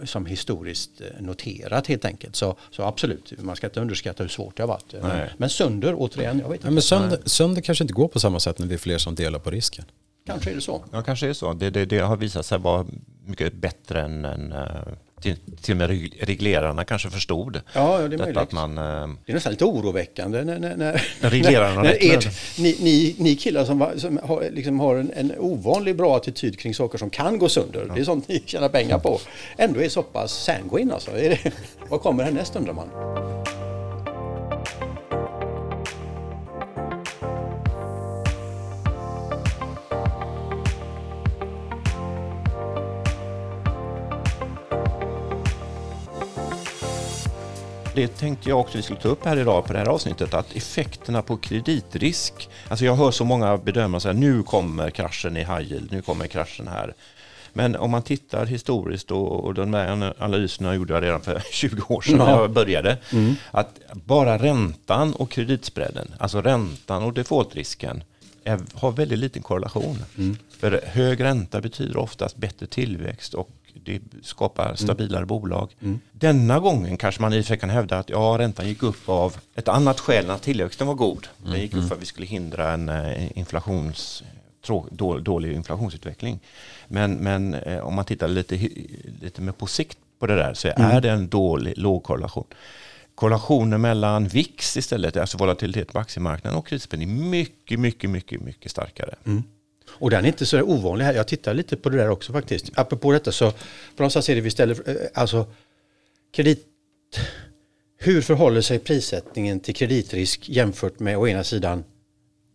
[0.05, 2.37] som historiskt eh, noterat helt enkelt.
[2.37, 4.94] Så, så absolut, man ska inte underskatta hur svårt det har varit.
[5.03, 5.31] Nej.
[5.37, 6.70] Men sönder, återigen, jag vet inte.
[6.70, 9.38] men sönder, sönder kanske inte går på samma sätt när det är fler som delar
[9.38, 9.85] på risken.
[10.27, 10.85] Kanske är det så.
[10.92, 11.53] Ja, kanske är det så.
[11.53, 12.87] Det, det, det har visat sig vara
[13.24, 14.55] mycket bättre än, än
[15.24, 17.60] till, till och med reglerarna kanske förstod.
[17.72, 18.37] Ja, det är möjligt.
[18.37, 22.04] Att man, eh, det är nästan lite oroväckande när, när, när, när reglerarna när, när
[22.04, 26.58] er, ni, ni, ni killar som, som har, liksom har en, en ovanligt bra attityd
[26.58, 27.94] kring saker som kan gå sönder, ja.
[27.94, 29.20] det är sånt ni tjänar pengar på,
[29.56, 31.10] ändå är så pass sanguine alltså.
[31.88, 33.33] Vad kommer härnäst undrar man?
[47.94, 50.57] Det tänkte jag också vi skulle ta upp här idag på det här avsnittet, att
[50.57, 55.62] effekterna på kreditrisk, alltså jag hör så många bedömare säga nu kommer kraschen i high
[55.62, 56.94] yield, nu kommer kraschen här.
[57.52, 61.83] Men om man tittar historiskt och, och de här analyserna gjorde jag redan för 20
[61.88, 62.98] år sedan när jag började.
[63.12, 63.35] Mm.
[63.50, 68.04] Att bara räntan och kreditspreaden, alltså räntan och defaultrisken
[68.44, 69.98] är, har väldigt liten korrelation.
[70.18, 70.37] Mm.
[70.59, 74.76] För hög ränta betyder oftast bättre tillväxt och det skapar mm.
[74.76, 75.28] stabilare mm.
[75.28, 75.74] bolag.
[75.82, 76.00] Mm.
[76.12, 79.08] Denna gången kanske man i och för sig kan hävda att ja, räntan gick upp
[79.08, 81.26] av ett annat skäl än att tillväxten var god.
[81.38, 81.52] Mm.
[81.52, 81.88] Den gick upp mm.
[81.88, 84.22] för att vi skulle hindra en eh, inflations,
[85.22, 86.40] dålig inflationsutveckling.
[86.88, 88.68] Men, men eh, om man tittar lite,
[89.20, 91.02] lite mer på sikt på det där så är mm.
[91.02, 92.46] det en dålig, låg korrelation.
[93.14, 99.14] Korrelationen mellan VIX istället, alltså volatilitet på aktiemarknaden och kreditspänning, mycket, mycket, mycket, mycket starkare.
[99.24, 99.42] Mm.
[99.98, 101.14] Och den är inte så ovanlig här.
[101.14, 102.70] Jag tittar lite på det där också faktiskt.
[102.74, 103.59] Apropå detta så på
[103.96, 105.46] någonstans är det vi ställer, eh, alltså
[106.33, 106.66] kredit,
[107.96, 111.85] hur förhåller sig prissättningen till kreditrisk jämfört med å ena sidan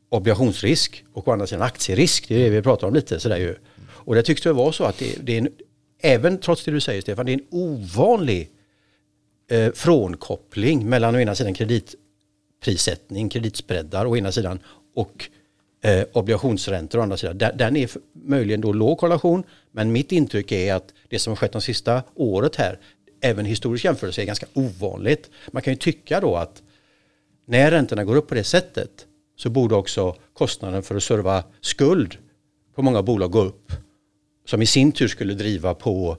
[0.10, 2.28] obligationsrisk och å andra sidan aktierisk.
[2.28, 3.56] Det är det vi pratar om lite sådär ju.
[3.82, 5.49] Och det tycks det vara så att det, det, är en,
[6.02, 8.49] även trots det du säger Stefan, det är en ovanlig
[9.52, 14.60] eh, frånkoppling mellan å ena sidan kreditprissättning, kreditspreadar å ena sidan
[14.95, 15.30] och
[15.81, 17.37] eh, obligationsräntor å andra sidan.
[17.37, 21.51] Den är möjligen då låg korrelation men mitt intryck är att det som har skett
[21.51, 22.79] de sista året här
[23.21, 25.29] även historisk jämförelse är ganska ovanligt.
[25.51, 26.63] Man kan ju tycka då att
[27.45, 32.17] när räntorna går upp på det sättet så borde också kostnaden för att serva skuld
[32.75, 33.71] på många bolag gå upp.
[34.45, 36.17] Som i sin tur skulle driva på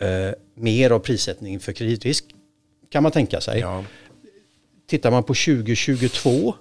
[0.00, 2.24] eh, mer av prissättning för kreditrisk
[2.88, 3.60] kan man tänka sig.
[3.60, 3.84] Ja.
[4.86, 6.54] Tittar man på 2022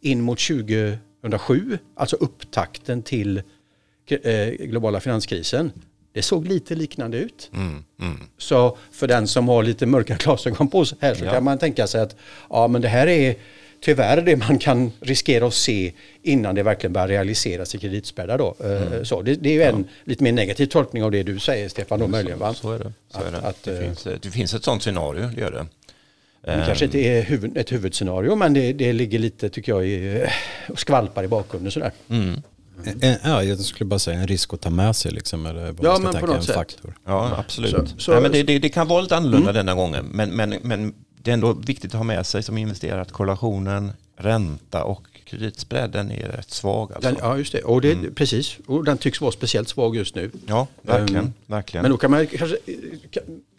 [0.00, 3.42] in mot 20 2007, alltså upptakten till
[4.22, 5.72] eh, globala finanskrisen.
[6.12, 7.50] Det såg lite liknande ut.
[7.54, 8.20] Mm, mm.
[8.38, 11.32] Så för den som har lite mörka glasögon på sig här så ja.
[11.32, 12.16] kan man tänka sig att
[12.50, 13.36] ja, men det här är
[13.80, 18.38] tyvärr det man kan riskera att se innan det verkligen börjar realiseras i kreditspärrar.
[18.38, 18.56] Då.
[18.60, 19.04] Eh, mm.
[19.04, 19.84] Så det, det, är ju en ja.
[20.04, 22.00] lite mer negativ tolkning av det du säger Stefan.
[22.00, 22.54] Då, möjligen, va?
[22.54, 22.92] Så är det.
[23.12, 23.38] Så att, är det.
[23.38, 25.66] Att, det, eh, finns, det finns ett sådant scenario, det gör det.
[26.44, 30.26] Det kanske inte är huvud, ett huvudscenario men det, det ligger lite tycker jag i,
[30.68, 31.92] och skvalpar i bakgrunden sådär.
[32.08, 32.42] Mm.
[32.86, 33.18] Mm.
[33.24, 35.96] Ja, jag skulle bara säga en risk att ta med sig liksom, eller vad ja,
[35.96, 36.54] ska tänka, en sätt.
[36.54, 36.94] faktor.
[37.04, 37.72] Ja, absolut.
[37.72, 39.66] Så, så, Nej, men det, det, det, kan vara lite annorlunda mm.
[39.66, 43.00] denna gången, men, men, men det är ändå viktigt att ha med sig som investerare
[43.00, 46.92] att korrelationen, ränta och kreditspreaden är rätt svag.
[46.92, 47.10] Alltså.
[47.10, 47.62] Den, ja, just det.
[47.62, 48.14] Och det mm.
[48.14, 50.30] Precis, och den tycks vara speciellt svag just nu.
[50.46, 51.24] Ja, verkligen.
[51.24, 51.82] Um, verkligen.
[51.82, 52.56] Men då kan man kanske,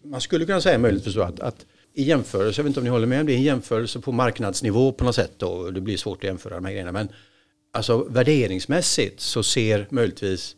[0.02, 1.64] man skulle kunna säga möjligtvis att, att
[1.96, 4.92] i jämförelse, jag vet inte om ni håller med om det, i jämförelse på marknadsnivå
[4.92, 7.08] på något sätt då, det blir svårt att jämföra de här grejerna, men
[7.72, 10.56] alltså värderingsmässigt så ser möjligtvis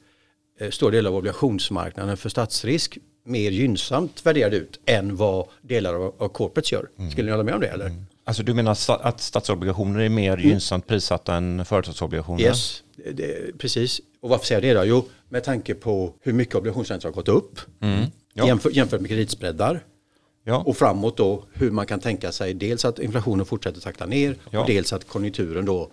[0.60, 6.14] eh, stor del av obligationsmarknaden för statsrisk mer gynnsamt värderad ut än vad delar av,
[6.18, 6.88] av corporates gör.
[6.98, 7.10] Mm.
[7.10, 7.86] Skulle ni hålla med om det eller?
[7.86, 8.06] Mm.
[8.24, 10.48] Alltså du menar att statsobligationer är mer mm.
[10.48, 12.40] gynnsamt prissatta än företagsobligationer?
[12.42, 14.00] Yes, det, precis.
[14.20, 14.86] Och varför säger jag det då?
[14.86, 18.04] Jo, med tanke på hur mycket obligationsräntor har gått upp mm.
[18.34, 18.58] ja.
[18.72, 19.84] jämfört med kreditspreadar.
[20.44, 20.62] Ja.
[20.66, 24.60] Och framåt då hur man kan tänka sig dels att inflationen fortsätter takta ner ja.
[24.60, 25.88] och dels att konjunkturen då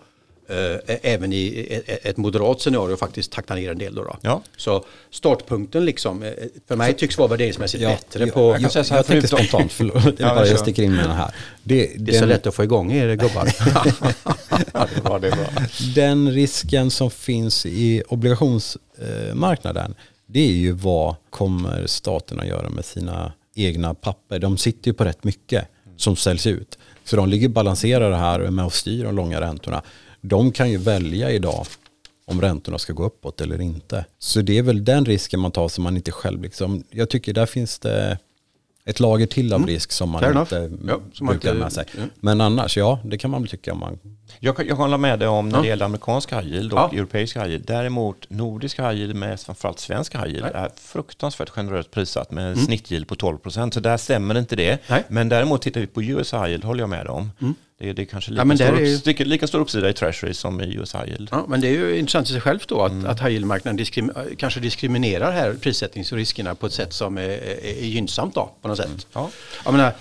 [0.47, 3.95] eh, även i ett moderat scenario faktiskt taktar ner en del.
[3.95, 4.17] Då, då.
[4.21, 4.41] Ja.
[4.58, 6.31] Så startpunkten liksom, eh,
[6.67, 8.27] för mig tycks vara värderingsmässigt ja, bättre.
[8.27, 11.36] på, jag, jag, jag, jag tänker spontant, förlåt, ja, jag sticker in med den här.
[11.63, 13.49] Det, det är den, så lätt att få igång er gubbar.
[14.73, 15.47] ja, det var det bra.
[15.95, 22.86] Den risken som finns i obligationsmarknaden, det är ju vad kommer staten att göra med
[22.86, 24.39] sina egna papper.
[24.39, 26.77] De sitter ju på rätt mycket som säljs ut.
[27.03, 29.81] Så de ligger balanserade här med att styra de långa räntorna.
[30.21, 31.65] De kan ju välja idag
[32.25, 34.05] om räntorna ska gå uppåt eller inte.
[34.19, 37.33] Så det är väl den risken man tar som man inte själv liksom, jag tycker
[37.33, 38.19] där finns det
[38.85, 39.69] ett lager till av mm.
[39.69, 41.85] risk som man Fair inte ja, som brukar inte, med sig.
[41.97, 42.03] Ja.
[42.19, 43.99] Men annars, ja, det kan man väl tycka om man...
[44.39, 46.89] Jag, jag hålla med dig om när det gäller amerikansk high yield och ja.
[46.93, 47.65] europeisk high yield.
[47.67, 50.63] Däremot nordisk high yield med framförallt svensk high yield Nej.
[50.63, 52.65] är fruktansvärt generöst prissatt med mm.
[52.65, 53.73] snittyield på 12 procent.
[53.73, 54.79] Så där stämmer inte det.
[54.89, 55.03] Nej.
[55.07, 57.31] Men däremot tittar vi på US high yield, håller jag med om.
[57.41, 57.55] Mm.
[57.77, 59.07] Det är, det är kanske lika, ja, stor, är...
[59.07, 61.29] lika, lika stor uppsida i Treasury som i US High Yield.
[61.31, 63.05] Ja, men det är ju intressant i sig självt då att, mm.
[63.05, 67.85] att high yield-marknaden diskrim, kanske diskriminerar här prissättningsriskerna på ett sätt som är, är, är
[67.85, 68.85] gynnsamt då, på något sätt.
[68.85, 68.99] Mm.
[69.13, 69.29] Ja.
[69.65, 69.93] Jag menar,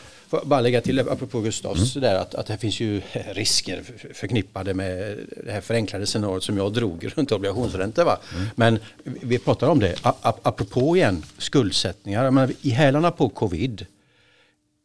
[0.44, 2.08] bara lägga till apropå Gustavs mm.
[2.08, 3.82] där att, att det finns ju risker
[4.14, 8.04] förknippade med det här förenklade scenariot som jag drog runt obligationsräntor.
[8.04, 8.18] Va?
[8.34, 8.46] Mm.
[8.56, 13.86] Men vi pratar om det, apropå igen skuldsättningar, menar, i hälarna på covid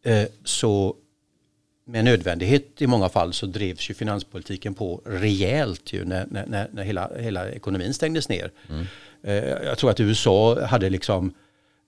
[0.05, 0.95] eh, så
[1.91, 6.83] med nödvändighet i många fall så drevs ju finanspolitiken på rejält ju när, när, när
[6.83, 8.51] hela, hela ekonomin stängdes ner.
[8.69, 8.85] Mm.
[9.21, 11.33] Eh, jag tror att USA hade liksom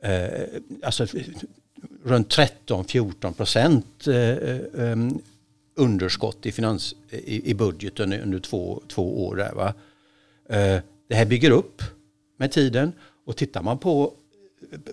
[0.04, 0.42] eh,
[0.84, 1.08] alltså
[2.04, 4.16] runt 13-14 procent eh,
[4.88, 4.98] eh,
[5.76, 9.36] underskott i, finans, i, budgeten under två, två år.
[9.36, 9.74] Där, va?
[11.08, 11.82] Det här bygger upp
[12.38, 12.94] med tiden
[13.26, 14.14] och tittar man på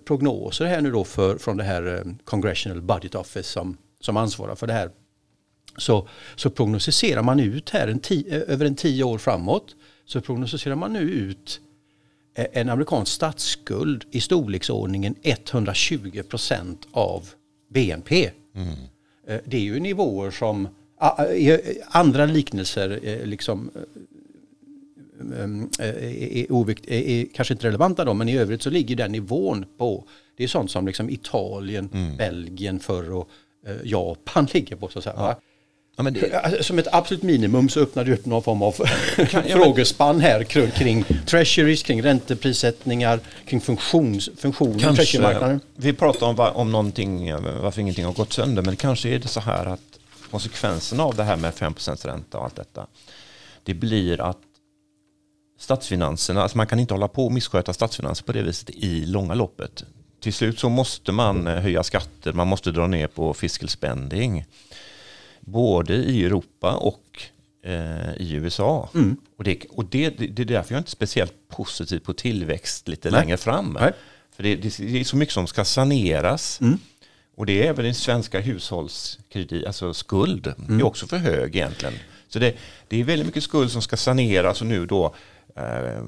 [0.05, 4.67] prognoser här nu då för, från det här Congressional Budget Office som, som ansvarar för
[4.67, 4.91] det här
[5.77, 10.75] så, så prognostiserar man ut här en tio, över en tio år framåt så prognostiserar
[10.75, 11.61] man nu ut
[12.35, 17.29] en amerikansk statsskuld i storleksordningen 120 procent av
[17.69, 18.31] BNP.
[18.55, 18.69] Mm.
[19.27, 20.69] Eh, det är ju nivåer som
[21.89, 23.71] andra liknelser eh, liksom
[25.79, 25.91] eh,
[26.41, 30.05] är, ovikt, är, kanske inte relevanta då, men i övrigt så ligger den nivån på,
[30.37, 32.17] det är sånt som liksom Italien, mm.
[32.17, 33.31] Belgien förr och
[33.85, 34.89] Japan ligger på.
[34.89, 35.41] Så att säga, ja.
[35.99, 36.35] Ja, det...
[36.35, 38.73] Alltså, som ett absolut minimum så öppnar det upp någon form av
[39.53, 47.35] frågespann här kring, treasuries, kring ränteprissättningar, kring funktions, funktion kanske, Vi pratar om, om någonting,
[47.35, 49.81] varför ingenting har gått sönder, men kanske är det så här att
[50.31, 52.87] konsekvenserna av det här med 5 ränta och allt detta,
[53.65, 54.39] det blir att
[55.59, 59.35] statsfinanserna, alltså man kan inte hålla på och missköta statsfinanser på det viset i långa
[59.35, 59.85] loppet.
[60.21, 64.45] Till slut så måste man eh, höja skatter, man måste dra ner på fiscal spending
[65.41, 67.23] både i Europa och
[67.65, 68.91] eh, i USA.
[68.95, 69.17] Mm.
[69.37, 73.11] Och, det, och det, det, är därför jag är inte speciellt positiv på tillväxt lite
[73.11, 73.21] Nej.
[73.21, 73.77] längre fram.
[73.81, 73.93] Nej.
[74.37, 76.61] För det, det, är så mycket som ska saneras.
[76.61, 76.79] Mm.
[77.37, 80.81] Och det är även den svenska hushållskredit, alltså skuld, mm.
[80.81, 81.95] är också för hög egentligen.
[82.29, 82.57] Så det,
[82.89, 85.15] det är väldigt mycket skuld som ska saneras och nu då
[85.57, 86.03] eh,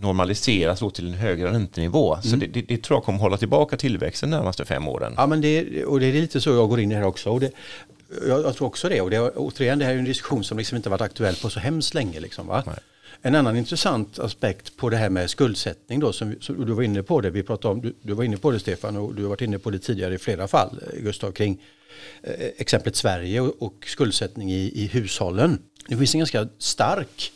[0.00, 2.14] normaliseras då till en högre räntenivå.
[2.14, 2.22] Mm.
[2.22, 5.14] Så det, det, det, tror jag kommer hålla tillbaka tillväxten de närmaste fem åren.
[5.16, 7.30] Ja, men det, och det är lite så jag går in i det här också.
[7.30, 7.50] Och det,
[8.28, 9.00] jag, jag, tror också det.
[9.00, 11.60] Och det, återigen, det här är en diskussion som liksom inte varit aktuell på så
[11.60, 12.20] hemskt länge.
[12.20, 12.64] Liksom, va?
[13.22, 17.02] En annan intressant aspekt på det här med skuldsättning då, som, som du var inne
[17.02, 19.28] på det, vi pratade om, du, du, var inne på det Stefan och du har
[19.28, 21.62] varit inne på det tidigare i flera fall, Gustav, kring
[22.22, 25.58] eh, exemplet Sverige och, och skuldsättning i, i, hushållen.
[25.88, 27.32] Det finns en ganska stark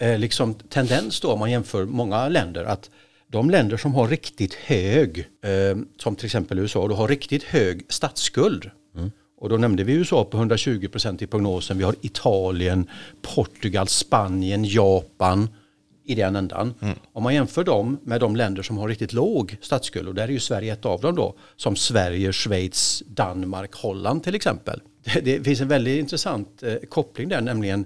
[0.00, 2.90] eh, liksom, tendens då om man jämför många länder att
[3.32, 7.84] de länder som har riktigt hög, eh, som till exempel USA, då har riktigt hög
[7.88, 8.70] statsskuld.
[8.96, 9.10] Mm.
[9.38, 11.78] Och då nämnde vi USA på 120 procent i prognosen.
[11.78, 12.90] Vi har Italien,
[13.22, 15.48] Portugal, Spanien, Japan
[16.04, 16.74] i den ändan.
[16.80, 16.98] Mm.
[17.12, 20.28] Om man jämför dem med de länder som har riktigt låg statsskuld, och där är
[20.28, 24.80] ju Sverige ett av dem då, som Sverige, Schweiz, Danmark, Holland till exempel.
[25.14, 27.84] Det, det finns en väldigt intressant eh, koppling där, nämligen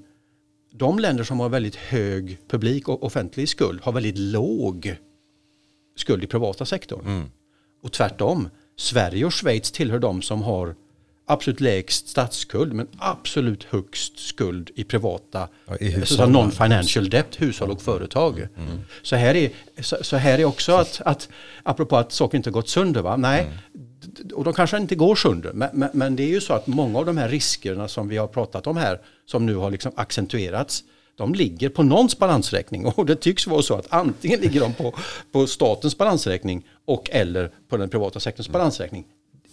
[0.77, 4.97] de länder som har väldigt hög publik och offentlig skuld har väldigt låg
[5.97, 7.07] skuld i privata sektorn.
[7.07, 7.31] Mm.
[7.83, 10.75] Och tvärtom, Sverige och Schweiz tillhör de som har
[11.27, 17.71] absolut lägst statsskuld men absolut högst skuld i privata, ja, i alltså non-financial debt, hushåll
[17.71, 18.39] och företag.
[18.39, 18.51] Mm.
[18.57, 18.79] mm.
[19.03, 21.29] Så, här är, så, så, här är också att, att,
[21.63, 23.17] apropå att saker inte gått sönder, va?
[23.17, 23.89] nej, mm.
[24.35, 26.99] Och de kanske inte går sönder, men, men, men, det är ju så att många
[26.99, 30.85] av de här riskerna som vi har pratat om här, som nu har liksom accentuerats,
[31.17, 34.95] de ligger på någons balansräkning och det tycks vara så att antingen ligger de på,
[35.33, 39.05] på statens balansräkning och eller på den privata sektorns balansräkning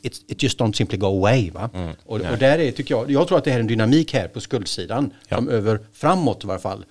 [0.03, 1.51] it, it just don't simply go away.
[1.51, 1.69] Va?
[1.73, 4.27] Mm, och, och, där är, tycker jag, jag tror att det är en dynamik här
[4.27, 5.37] på skuldsidan, ja.
[5.37, 6.85] som över framåt i varje fall.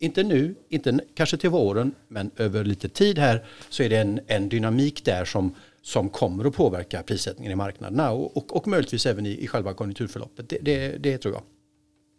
[0.00, 4.20] Inte nu, inte kanske till våren, men över lite tid här så är det en,
[4.26, 9.06] en dynamik där som, som kommer att påverka prissättningen i marknaderna och, och, och möjligtvis
[9.06, 10.48] även i, i själva konjunkturförloppet.
[10.48, 11.42] Det, det, det tror jag.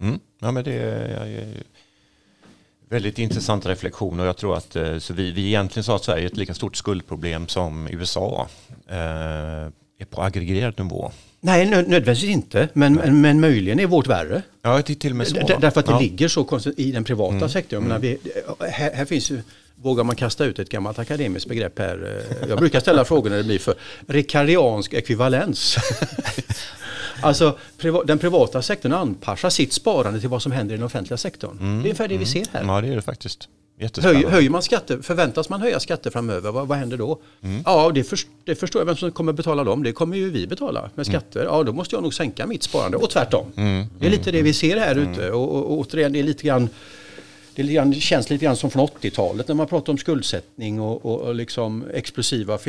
[0.07, 0.19] Mm.
[0.39, 1.47] Ja, men det är
[2.89, 4.25] väldigt intressanta reflektioner.
[4.25, 6.75] Jag tror att eh, så vi, vi egentligen sa att Sverige är ett lika stort
[6.75, 8.47] skuldproblem som USA.
[8.87, 8.95] Eh,
[9.97, 11.11] är på aggregerad nivå?
[11.39, 14.41] Nej, nödvändigtvis inte, men, men, men, möjligen är vårt värre.
[14.61, 15.35] Ja, till och med så.
[15.35, 15.99] Därför att det ja.
[15.99, 17.49] ligger så i den privata mm.
[17.49, 17.85] sektorn.
[17.85, 18.01] Mm.
[18.01, 18.17] Vi,
[18.59, 19.41] här, här, finns ju,
[19.81, 22.25] vågar man kasta ut ett gammalt akademiskt begrepp här?
[22.41, 23.75] Eh, jag brukar ställa frågor när det blir för
[24.07, 25.77] rekariansk ekvivalens.
[27.21, 27.57] alltså
[28.05, 31.57] den privata sektorn anpassar sitt sparande till vad som händer i den offentliga sektorn.
[31.59, 31.75] Mm.
[31.75, 32.45] Det är ungefär det vi mm.
[32.45, 32.63] ser här.
[32.63, 33.49] Ja, det är det faktiskt.
[33.97, 37.21] Höj, höjer man skatter, förväntas man höja skatter framöver, vad, vad händer då?
[37.41, 37.61] Mm.
[37.65, 39.83] Ja, det, för, det, förstår jag vem som kommer betala dem.
[39.83, 41.19] Det kommer ju vi betala med mm.
[41.19, 41.39] skatter.
[41.39, 41.53] Mm.
[41.53, 43.45] Ja, då måste jag nog sänka mitt sparande och tvärtom.
[43.55, 43.85] Mm.
[43.99, 45.35] Det är lite det vi ser här ute mm.
[45.35, 46.69] och, och, och återigen, det är lite grann
[47.55, 51.35] det känns lite grann som från 80-talet när man pratar om skuldsättning och, och, och
[51.35, 52.59] liksom explosiva eh,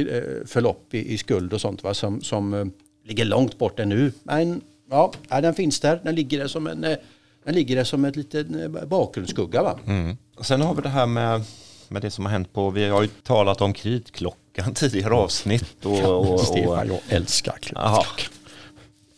[0.47, 2.67] förlopp i, i, skuld och sånt va, som, som uh,
[3.05, 4.13] ligger långt bort ännu.
[4.23, 6.97] Men ja, den finns där, den ligger där som en uh,
[7.45, 8.47] den ligger där som ett litet
[8.89, 9.63] bakgrundsskugga.
[9.63, 9.79] Va?
[9.87, 10.17] Mm.
[10.41, 11.45] Sen har vi det här med,
[11.89, 15.85] med det som har hänt på, vi har ju talat om kreditklockan tidigare avsnitt.
[15.85, 18.33] Och, och, och, Stefan, jag älskar kreditklockan.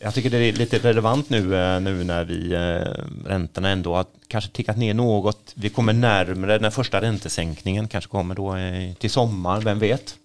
[0.01, 4.05] Jag tycker det är lite relevant nu, eh, nu när vi eh, räntorna ändå har
[4.27, 5.53] kanske tickat ner något.
[5.55, 10.15] Vi kommer närmare den första räntesänkningen, kanske kommer då eh, till sommar, vem vet?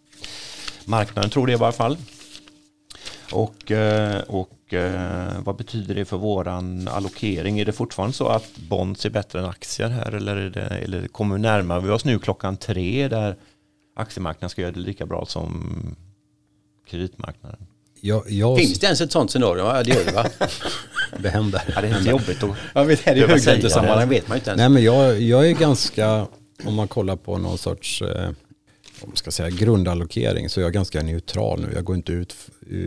[0.85, 1.97] Marknaden tror det i varje fall.
[3.33, 3.73] Och,
[4.27, 4.75] och
[5.39, 7.59] vad betyder det för våran allokering?
[7.59, 11.09] Är det fortfarande så att bonds är bättre än aktier här eller, är det, eller
[11.09, 13.37] kommer vi närmare vi oss nu klockan tre där
[13.97, 15.97] aktiemarknaden ska göra det lika bra som
[16.87, 17.67] kreditmarknaden?
[18.07, 18.59] Jag, jag...
[18.59, 19.63] Finns det ens ett sånt scenario?
[19.63, 20.27] Ja, det gör det va?
[21.19, 21.63] det händer.
[21.75, 24.59] Ja, det är inte jobbigt att ja, vet, här I högräntesammanhang vet man inte ens.
[24.59, 26.27] Nej, men jag, jag är ganska,
[26.65, 28.29] om man kollar på någon sorts eh,
[29.01, 31.73] om man ska säga, grundallokering så är jag ganska neutral nu.
[31.75, 32.35] Jag går inte ut,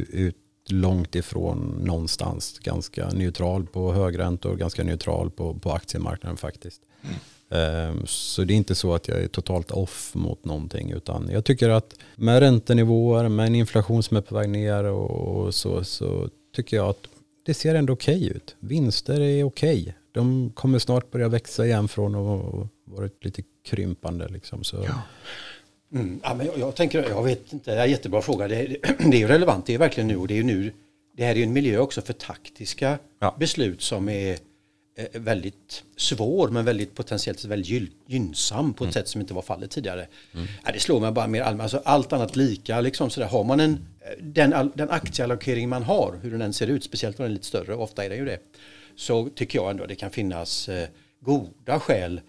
[0.10, 0.36] ut
[0.70, 2.60] långt ifrån någonstans.
[2.60, 6.82] Ganska neutral på högräntor, ganska neutral på, på aktiemarknaden faktiskt.
[7.04, 7.16] Mm.
[7.50, 11.46] Ehm, så det är inte så att jag är totalt off mot någonting utan jag
[11.46, 16.30] tycker att med räntenivåer, med en inflation som är på väg ner och så, så
[16.56, 17.08] tycker jag att
[17.46, 18.56] det ser ändå okej okay ut.
[18.60, 19.82] Vinster är okej.
[19.82, 19.94] Okay.
[20.12, 24.28] De kommer snart börja växa igen från att varit lite krympande.
[24.28, 24.78] Liksom, så.
[24.86, 25.02] Ja.
[25.94, 28.48] Mm, ja, men jag, jag, tänker, jag vet inte, det är en jättebra fråga.
[28.48, 28.78] Det, det,
[29.12, 30.72] det är ju relevant, det är verkligen nu och det är ju nu.
[31.18, 33.36] Det här är ju en miljö också för taktiska ja.
[33.40, 34.38] beslut som är
[35.14, 38.94] väldigt svår men väldigt potentiellt väldigt gynnsam på ett mm.
[38.94, 40.08] sätt som inte var fallet tidigare.
[40.34, 40.48] Mm.
[40.66, 42.82] Ja, det slår mig bara mer allmänt, alltså allt annat lika.
[42.82, 43.28] Liksom sådär.
[43.28, 47.20] Har man en, eh, den, den aktieallokering man har, hur den än ser ut, speciellt
[47.20, 48.40] om den är lite större, ofta är den ju det,
[48.96, 50.88] så tycker jag ändå att det kan finnas eh,
[51.20, 52.22] goda skäl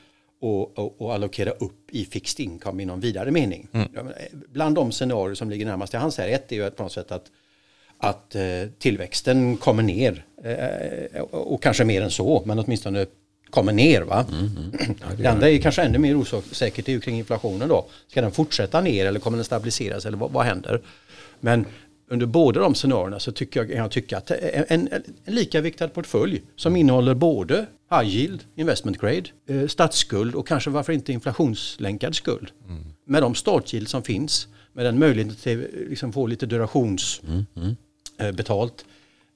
[0.78, 3.68] att, allokera upp i fixed income i någon vidare mening.
[3.72, 4.12] Mm.
[4.48, 7.12] Bland de scenarier som ligger närmast till hans här, ett är ju på något sätt
[7.12, 7.30] att
[7.98, 8.42] att eh,
[8.78, 10.24] tillväxten kommer ner.
[10.44, 13.06] Eh, och kanske mer än så, men åtminstone
[13.50, 14.02] kommer ner.
[14.02, 14.26] Va?
[14.32, 14.94] Mm, mm.
[15.00, 17.86] Ja, det, det andra är kanske ännu mer osäkert är kring inflationen då.
[18.08, 20.80] Ska den fortsätta ner eller kommer den stabiliseras eller vad, vad händer?
[21.40, 21.66] Men
[22.10, 24.88] under båda de scenarierna så tycker jag, jag tycker att en, en,
[25.24, 30.92] en likaviktad portfölj som innehåller både high yield, investment grade, eh, statsskuld och kanske varför
[30.92, 32.50] inte inflationslänkad skuld.
[32.68, 32.84] Mm.
[33.06, 37.76] Med de startyield som finns, med den möjligheten att liksom få lite durations mm, mm.
[38.18, 38.84] Eh, betalt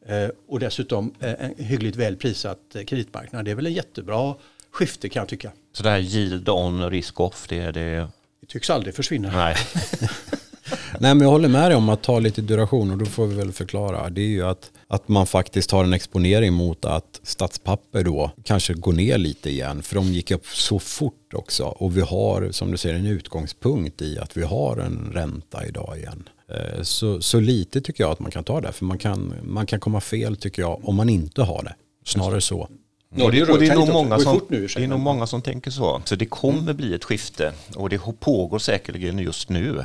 [0.06, 3.44] eh, och dessutom eh, en hyggligt väl prissatt kreditmarknad.
[3.44, 4.34] Det är väl en jättebra
[4.70, 5.52] skifte kan jag tycka.
[5.72, 8.08] Så det här yield on risk off, det är det?
[8.40, 9.30] Det tycks aldrig försvinna.
[9.36, 9.56] Nej.
[11.00, 13.34] Nej men jag håller med dig om att ta lite duration och då får vi
[13.34, 14.10] väl förklara.
[14.10, 18.74] Det är ju att, att man faktiskt har en exponering mot att statspapper då kanske
[18.74, 19.82] går ner lite igen.
[19.82, 21.64] För de gick upp så fort också.
[21.64, 25.98] Och vi har som du säger en utgångspunkt i att vi har en ränta idag
[25.98, 26.28] igen.
[26.52, 28.72] Eh, så, så lite tycker jag att man kan ta det.
[28.72, 31.74] För man kan, man kan komma fel tycker jag om man inte har det.
[32.04, 32.68] Snarare så.
[33.14, 35.42] Ja, det, är, och det är, nog många, som, nu, det är nog många som
[35.42, 36.02] tänker så.
[36.04, 36.76] Så det kommer mm.
[36.76, 39.84] bli ett skifte och det pågår säkerligen just nu.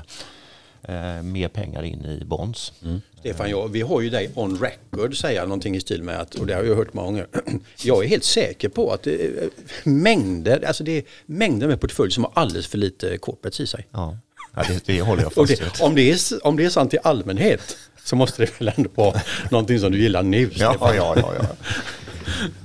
[0.82, 2.73] Eh, mer pengar in i bonds.
[2.84, 3.01] Mm.
[3.19, 6.47] Stefan, jag, vi har ju dig on record säga någonting i stil med att, och
[6.47, 7.27] det har jag hört många gånger,
[7.84, 9.49] jag är helt säker på att det är
[9.84, 13.88] mängder, alltså det är mängder med portfölj som har alldeles för lite corporates i sig.
[13.91, 14.17] Ja.
[14.58, 16.98] Ja, det, det håller jag fast det, om, det är, om det är sant i
[17.04, 20.50] allmänhet så måste det väl ändå vara någonting som du gillar nu?
[20.54, 21.46] Ja, ja, ja, ja.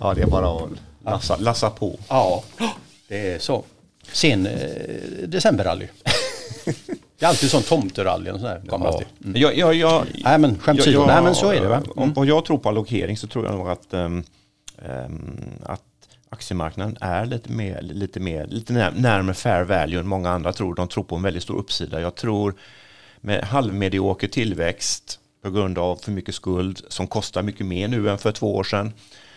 [0.01, 0.71] Ja, det är bara att
[1.05, 1.99] lassa, lassa på.
[2.09, 2.45] Ja,
[3.09, 3.65] det är så.
[4.13, 5.89] Sen eh, decemberrally.
[7.19, 8.63] Det är alltid sån tomterally och sådär.
[8.67, 9.03] Ja.
[9.25, 9.41] Mm.
[9.41, 11.83] Jag, jag, jag, Nej men skämt åsido, nej men så är det va?
[11.97, 12.13] Mm.
[12.17, 14.25] Om jag tror på allokering så tror jag nog att, um,
[14.85, 15.83] um, att
[16.33, 20.75] aktiemarknaden är lite mer, lite mer, lite närmare fair value än många andra tror.
[20.75, 22.01] De tror på en väldigt stor uppsida.
[22.01, 22.55] Jag tror
[23.21, 28.19] med halvmedioker tillväxt på grund av för mycket skuld som kostar mycket mer nu än
[28.19, 28.93] för två år sedan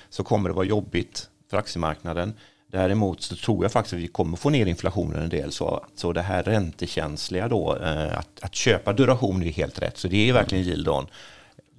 [0.09, 2.33] så kommer det vara jobbigt för aktiemarknaden.
[2.71, 5.51] Däremot så tror jag faktiskt att vi kommer få ner inflationen en del.
[5.51, 9.97] Så, så det här räntekänsliga då, eh, att, att köpa duration är helt rätt.
[9.97, 11.07] Så det är verkligen yield on.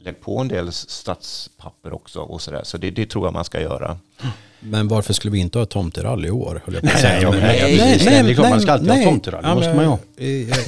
[0.00, 2.64] Lägg på en del statspapper också och så där.
[2.64, 3.98] Så det, det tror jag man ska göra.
[4.60, 6.62] Men varför skulle vi inte ha tomterally i år?
[6.66, 9.10] Jag nej, nej, nej, nej, nej, nej, det är klart man ska alltid nej, ha
[9.10, 9.48] tomterally.
[9.48, 9.98] Ja, måste man ju ha.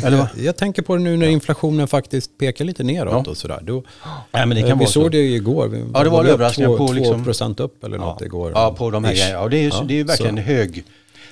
[0.02, 3.30] Jag, jag, jag, tänker på det nu när inflationen faktiskt pekar lite neråt ja.
[3.30, 3.60] och sådär.
[3.62, 3.82] Då,
[4.30, 5.68] ja, men det kan vi såg det igår.
[5.68, 7.24] Vi ja, det var överraskande på liksom...
[7.24, 8.26] 2% upp eller något ja.
[8.26, 8.52] igår.
[8.54, 9.32] Ja, på de här grejerna.
[9.32, 10.42] Ja, det är ju, det är ju verkligen så.
[10.42, 10.84] hög.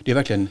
[0.05, 0.49] Det är verkligen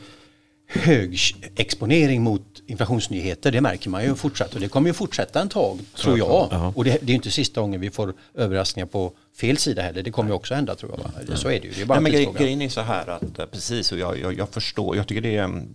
[0.67, 1.19] hög
[1.55, 3.51] exponering mot inflationsnyheter.
[3.51, 6.73] Det märker man ju fortsatt och det kommer ju fortsätta en tag tror jag.
[6.75, 10.03] Och det, det är inte sista gången vi får överraskningar på fel sida heller.
[10.03, 11.37] Det kommer ju också hända tror jag.
[11.37, 11.73] Så är det ju.
[11.73, 13.97] Det är bara Nej, men en grej, grejen är så här att eh, precis och
[13.97, 14.95] jag, jag, jag förstår.
[14.95, 15.73] Jag tycker det är mm,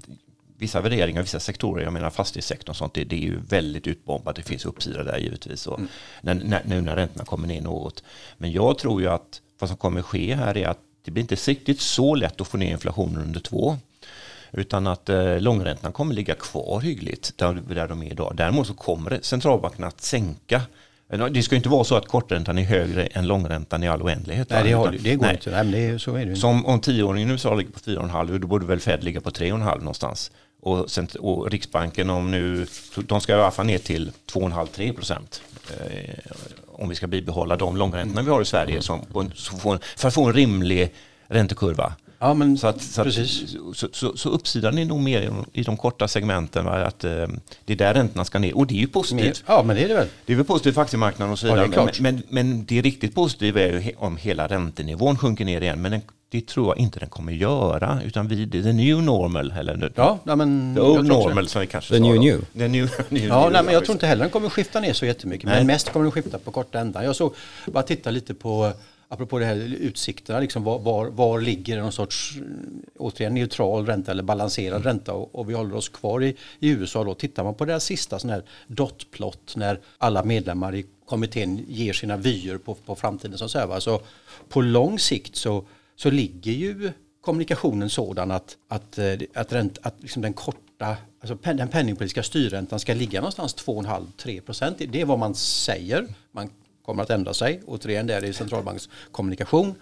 [0.59, 4.37] vissa värderingar, vissa sektorer, jag menar fastighetssektorn och sånt, det, det är ju väldigt utbombat.
[4.37, 5.67] Det finns uppsida där givetvis.
[5.67, 5.81] Och
[6.21, 8.03] när, när, nu när räntorna kommer ner något.
[8.39, 11.35] Men jag tror ju att vad som kommer ske här är att det blir inte
[11.35, 13.77] riktigt så lätt att få ner inflationen under två.
[14.53, 18.33] Utan att eh, långräntorna kommer ligga kvar hyggligt där, där de är idag.
[18.37, 20.63] Däremot så kommer centralbankerna att sänka.
[21.31, 24.51] Det ska ju inte vara så att korträntan är högre än långräntan i all oändlighet.
[24.51, 25.35] Nej, det, har, det går nej.
[25.35, 25.51] inte.
[25.51, 26.37] Nej, men det är, så är det.
[26.37, 29.79] Som om tioåringen i USA ligger på 4,5 då borde väl Fed ligga på 3,5
[29.79, 30.31] någonstans.
[30.63, 32.67] Och, sen, och Riksbanken om nu,
[33.07, 35.43] de ska i alla fall ner till 2,5-3 procent.
[35.71, 36.15] Eh,
[36.67, 39.33] om vi ska bibehålla de långräntorna vi har i Sverige som, en,
[39.97, 40.95] för att få en rimlig
[41.27, 41.93] räntekurva.
[42.23, 43.57] Ja, men Så, att, så, att, precis.
[43.75, 46.65] så, så, så uppsidan är nog mer i de korta segmenten.
[46.65, 46.73] Va?
[46.85, 47.11] Att, eh,
[47.65, 48.57] det är där räntorna ska ner.
[48.57, 49.43] Och det är ju positivt.
[49.47, 50.07] Ja, men det är det väl.
[50.27, 51.81] Det är väl positivt för aktiemarknaden och så Ja, det vidare.
[51.81, 52.01] är klart.
[52.01, 55.83] men, men, men det riktigt positiva är ju om hela räntenivån sjunker ner igen.
[55.83, 58.01] Men den, det tror jag inte den kommer göra.
[58.05, 59.55] Utan vi, det är the new normal.
[59.59, 61.51] Eller nu, Ja, nej, men the jag old normal det.
[61.51, 62.21] som vi kanske The sa new då.
[62.23, 62.45] new.
[62.59, 64.93] The new, new Ja, new, nej, men jag tror inte heller den kommer skifta ner
[64.93, 65.47] så jättemycket.
[65.47, 65.57] Nej.
[65.59, 67.05] Men mest kommer den skifta på korta ändan.
[67.05, 67.35] Jag såg,
[67.67, 68.73] bara titta lite på,
[69.13, 74.11] apropå det här utsikterna, liksom var, var, var ligger någon sorts, mm, återigen neutral ränta
[74.11, 77.15] eller balanserad ränta och, och vi håller oss kvar i, i USA då.
[77.15, 81.93] Tittar man på det här sista sån här dotplot när alla medlemmar i kommittén ger
[81.93, 83.81] sina vyer på, på framtiden så va.
[83.81, 84.01] Så
[84.49, 85.65] på lång sikt så,
[85.97, 91.37] så ligger ju kommunikationen sådan att, att, eh, att, ränt, att liksom den korta, alltså
[91.37, 94.79] pen, den penningpolitiska styrräntan ska ligga någonstans 2,5-3 procent.
[94.79, 96.07] Det- Det är vad man säger.
[96.33, 96.51] Man
[96.91, 97.61] kommer att ändra sig.
[97.67, 99.75] Återigen, det är centralbankskommunikation.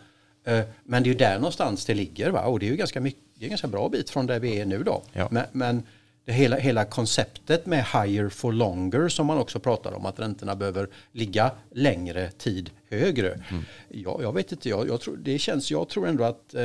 [0.44, 2.30] Eh, Men det är ju där någonstans det ligger.
[2.30, 2.40] Va?
[2.46, 4.60] Och det är ju ganska, mycket, det är en ganska bra bit från där vi
[4.60, 5.02] är nu då.
[5.12, 5.28] Ja.
[5.30, 5.82] Men, men
[6.24, 10.56] det hela, hela konceptet med higher for longer som man också pratar om, att räntorna
[10.56, 13.40] behöver ligga längre tid högre.
[13.88, 16.62] Ja, jag vet inte, jag, jag, tror, det känns, jag tror ändå att eh,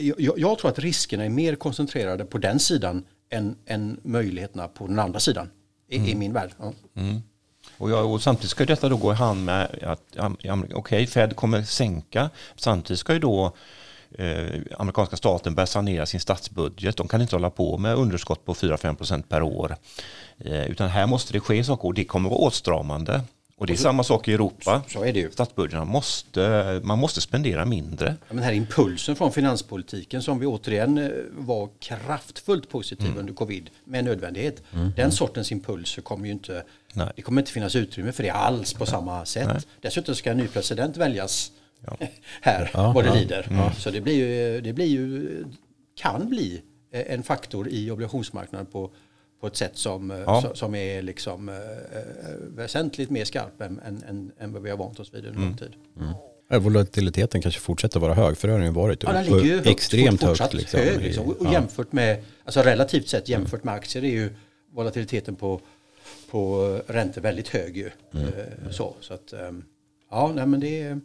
[0.00, 4.68] jag, jag- jag tror att riskerna är mer koncentrerade på den sidan än, än möjligheterna
[4.68, 5.50] på den andra sidan.
[5.90, 6.50] I, i min värld.
[6.58, 6.72] Ja.
[7.78, 11.36] Och, jag, och samtidigt ska detta då gå i hand med att okej, okay, Fed
[11.36, 12.30] kommer sänka.
[12.56, 13.52] Samtidigt ska ju då
[14.18, 16.96] eh, amerikanska staten börja sanera sin statsbudget.
[16.96, 19.76] De kan inte hålla på med underskott på 4-5 procent per år.
[20.38, 23.22] Eh, utan här måste det ske saker och det kommer vara åtstramande.
[23.58, 24.82] Och det är samma sak i Europa.
[24.88, 25.30] Så är det ju.
[25.30, 28.06] Statsbudgeterna måste, man måste spendera mindre.
[28.06, 33.18] Ja, men Den här impulsen från finanspolitiken som vi återigen eh, var kraftfullt positiva Mm.
[33.20, 34.62] under covid med nödvändighet.
[34.96, 37.12] Den sortens impulser kommer ju inte, Nej.
[37.16, 39.46] det kommer inte finnas utrymme för det alls på samma sätt.
[39.48, 39.62] Nej.
[39.80, 41.52] Dessutom ska en ny president väljas
[41.86, 41.96] Ja.
[42.42, 43.72] här Ja, vad det lider.
[43.78, 45.44] Så det blir ju, det blir ju,
[45.96, 48.90] kan bli eh, en faktor i obligationsmarknaden på,
[49.40, 50.42] på ett sätt som, eh, Ja.
[50.44, 51.54] so- som är liksom, eh,
[52.56, 55.48] väsentligt mer skarp än, än, än, än vad vi har vant oss vid under Mm.
[55.48, 55.72] lång tid.
[56.50, 59.02] Ja, Volatiliteten kanske fortsätter vara hög, för det har den ju varit.
[59.02, 60.54] Ja, den Och ligger ju högt, extremt högt.
[60.54, 61.00] Liksom, hög.
[61.02, 61.28] Liksom.
[61.28, 61.52] Och ja.
[61.52, 64.30] jämfört med, alltså relativt sett jämfört med aktier är ju
[64.74, 65.60] volatiliteten på,
[66.30, 67.90] på räntor väldigt hög ju.
[68.14, 68.26] Mm.
[68.70, 69.64] Så, så att, ehm,
[70.10, 71.00] ja, nej men det är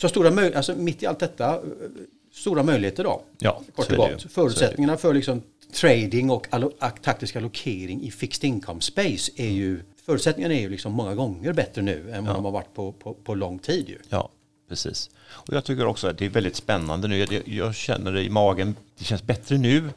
[0.00, 1.60] så stora möjligheter, alltså mitt i allt detta,
[2.32, 3.22] stora möjligheter då.
[3.38, 4.22] Ja, Kort så och gott.
[4.32, 5.42] Förutsättningarna för liksom
[5.72, 6.46] trading och
[7.02, 11.82] taktisk allokering i fixed income space är ju, förutsättningarna är ju liksom många gånger bättre
[11.82, 13.98] nu än vad de har varit på, på, på lång tid ju.
[14.08, 14.30] Ja,
[14.68, 15.10] precis.
[15.30, 17.18] Och jag tycker också att det är väldigt spännande nu.
[17.18, 18.76] Jag, jag känner det i magen.
[18.98, 19.90] Det känns bättre nu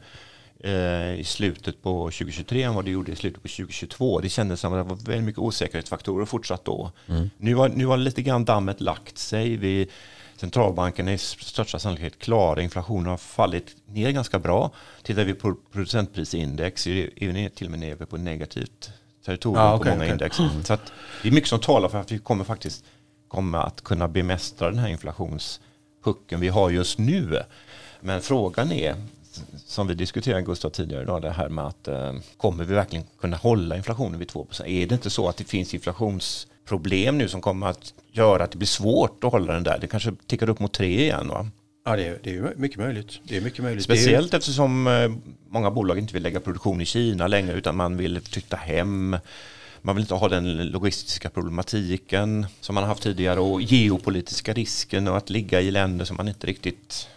[0.60, 4.20] eh, i slutet på 2023 än vad det gjorde i slutet på 2022.
[4.20, 6.92] Det kändes som att det var väldigt mycket osäkerhetsfaktorer fortsatt då.
[7.36, 9.56] Nu, har, nu har lite grann dammet lagt sig.
[9.56, 9.88] Vi,
[10.36, 12.62] centralbanken är i största sannolikhet klara.
[12.62, 14.70] Inflationen har fallit ner ganska bra.
[15.02, 18.90] Tittar vi på producentprisindex är vi till och med nere på negativt
[19.24, 20.12] territorium Ja, på okej, många okej.
[20.12, 20.36] index.
[20.66, 22.84] Så att det är mycket som talar för att vi kommer faktiskt
[23.28, 27.42] komma att kunna bemästra den här inflationspucken vi har just nu.
[28.00, 28.96] Men frågan är,
[29.66, 33.36] som vi diskuterade Gustav tidigare idag, det här med att eh, kommer vi verkligen kunna
[33.36, 35.74] hålla inflationen vid 2% Är det inte så att det finns
[36.64, 39.78] inflationsproblem nu som kommer att göra att det blir svårt att hålla den där?
[39.80, 41.46] Det kanske tickar upp mot 3 igen va?
[41.86, 43.20] Ja, det är, det är mycket möjligt.
[43.24, 43.88] Det är mycket möjligt.
[43.88, 45.10] Är ju- Speciellt eftersom eh,
[45.50, 49.16] många bolag inte vill lägga produktion i Kina längre utan man vill flytta hem.
[49.82, 55.08] Man vill inte ha den logistiska problematiken som man har haft tidigare och geopolitiska risken
[55.08, 57.08] och att ligga i länder som man inte riktigt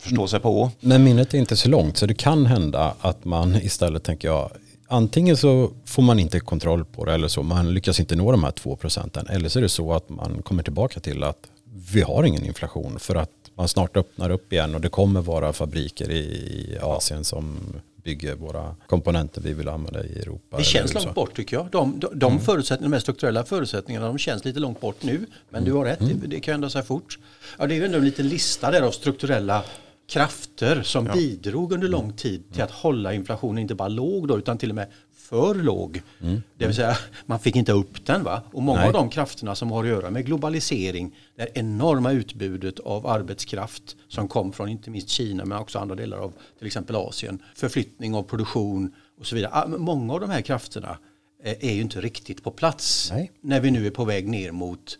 [0.00, 0.70] förstår sig på.
[0.80, 4.50] Men minnet är inte så långt så det kan hända att man istället tänker jag
[4.90, 8.44] antingen så får man inte kontroll på det eller så man lyckas inte nå de
[8.44, 11.50] här två procenten eller så är det så att man kommer tillbaka till att
[11.92, 15.52] vi har ingen inflation för att man snart öppnar upp igen och det kommer vara
[15.52, 17.58] fabriker i Asien som
[18.04, 20.56] bygger våra komponenter vi vill använda i Europa.
[20.56, 21.68] Det känns långt bort tycker jag.
[21.70, 22.44] De, de, de, mm.
[22.44, 25.26] förutsättningarna, de strukturella förutsättningarna de känns lite långt bort nu.
[25.50, 25.64] Men mm.
[25.64, 26.20] du har rätt, mm.
[26.20, 27.18] det, det kan ändra sig fort.
[27.58, 29.64] Ja, det är ju ändå en liten lista där av strukturella
[30.10, 31.12] krafter som ja.
[31.12, 34.74] bidrog under lång tid till att hålla inflationen inte bara låg då, utan till och
[34.74, 36.02] med för låg.
[36.20, 36.42] Mm.
[36.58, 36.96] Det vill säga
[37.26, 38.24] man fick inte upp den.
[38.24, 38.42] Va?
[38.52, 38.86] Och många Nej.
[38.86, 44.28] av de krafterna som har att göra med globalisering, det enorma utbudet av arbetskraft som
[44.28, 48.22] kom från inte minst Kina men också andra delar av till exempel Asien, förflyttning av
[48.22, 49.52] produktion och så vidare.
[49.54, 50.98] Ah, många av de här krafterna
[51.44, 53.32] eh, är ju inte riktigt på plats Nej.
[53.40, 54.98] när vi nu är på väg ner mot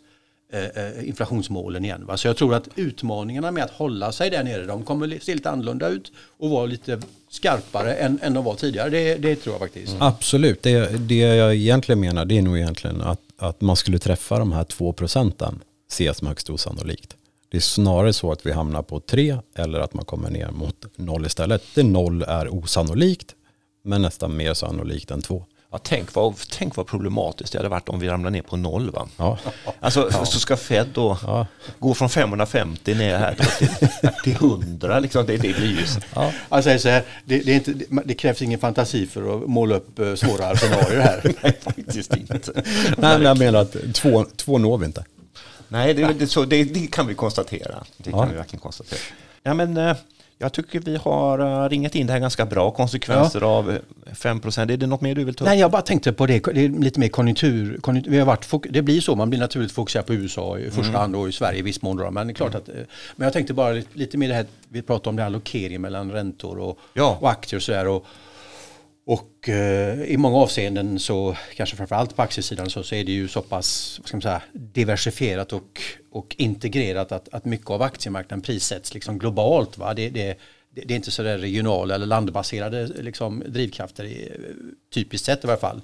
[0.53, 2.05] Eh, eh, inflationsmålen igen.
[2.05, 2.17] Va?
[2.17, 5.49] Så jag tror att utmaningarna med att hålla sig där nere, de kommer se lite
[5.49, 6.99] annorlunda ut och vara lite
[7.29, 8.89] skarpare än, än de var tidigare.
[8.89, 9.91] Det, det tror jag faktiskt.
[9.91, 10.01] Mm.
[10.01, 14.39] Absolut, det, det jag egentligen menar det är nog egentligen att, att man skulle träffa
[14.39, 15.59] de här två procenten
[15.91, 17.15] ses som högst osannolikt.
[17.49, 20.85] Det är snarare så att vi hamnar på tre eller att man kommer ner mot
[20.95, 21.63] noll istället.
[21.75, 23.35] Det noll är osannolikt
[23.83, 25.45] men nästan mer sannolikt än två.
[25.73, 28.91] Ja, tänk, vad, tänk vad problematiskt det hade varit om vi ramlar ner på noll.
[28.91, 29.07] Va?
[29.17, 29.37] Ja.
[29.79, 30.25] Alltså, ja.
[30.25, 31.47] Så ska Fed då ja.
[31.79, 33.69] gå från 550 ner här till,
[34.23, 34.99] till 100.
[34.99, 35.25] Liksom.
[35.25, 35.99] Det, det blir ju så.
[36.15, 36.31] Ja.
[36.49, 37.73] Alltså, så här, det, det, inte,
[38.05, 41.33] det, krävs ingen fantasi för att måla upp uh, svåra scenarier här.
[41.43, 42.51] Nej, faktiskt inte.
[42.97, 45.05] Nej, men jag menar att två, två når vi inte.
[45.67, 47.83] Nej, det, det, så, det, det kan vi konstatera.
[47.97, 48.99] Det kan vi verkligen konstatera.
[49.43, 49.95] Ja, men, uh,
[50.41, 53.47] jag tycker vi har uh, ringat in det här ganska bra, konsekvenser ja.
[53.47, 55.49] av 5% Är det något mer du vill ta upp?
[55.49, 57.77] Nej, jag bara tänkte på det, det är lite mer konjunktur.
[57.81, 60.81] konjunktur vi har varit, det blir så, man blir naturligt fokuserad på USA i första
[60.81, 60.95] mm.
[60.95, 61.97] hand och i Sverige i viss mån.
[61.97, 62.61] Då, men, klart mm.
[62.61, 62.75] att, eh,
[63.15, 65.81] men jag tänkte bara lite, lite mer det här, vi pratade om det här allokeringen
[65.81, 67.17] mellan räntor och, ja.
[67.21, 67.87] och aktier och sådär.
[67.87, 68.05] Och,
[69.05, 73.27] och eh, i många avseenden så, kanske framförallt på aktiesidan så, så är det ju
[73.27, 75.81] så pass vad ska man säga, diversifierat och,
[76.11, 79.77] och integrerat att, att mycket av aktiemarknaden prissätts liksom globalt.
[79.77, 79.93] Va?
[79.93, 80.37] Det, det,
[80.69, 84.31] det är inte så där regionala eller landbaserade liksom, drivkrafter i,
[84.93, 85.81] typiskt sett i varje fall.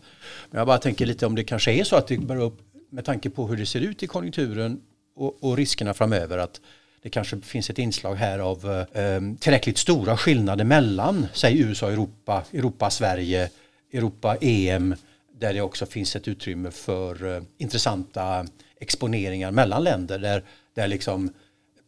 [0.50, 3.06] Men jag bara tänker lite om det kanske är så att det börjar upp med
[3.06, 4.82] tanke på hur det ser ut i konjunkturen
[5.16, 6.62] och, och riskerna framöver att
[7.02, 11.92] det kanske finns ett inslag här av eh, eh tillräckligt stora skillnader mellan, säg USA,
[11.92, 13.50] Europa, Europa, Sverige,
[13.94, 14.96] Europa, EM,
[15.40, 18.46] där det också finns ett utrymme för eh, intressanta
[18.80, 20.44] exponeringar mellan länder där,
[20.74, 21.34] där liksom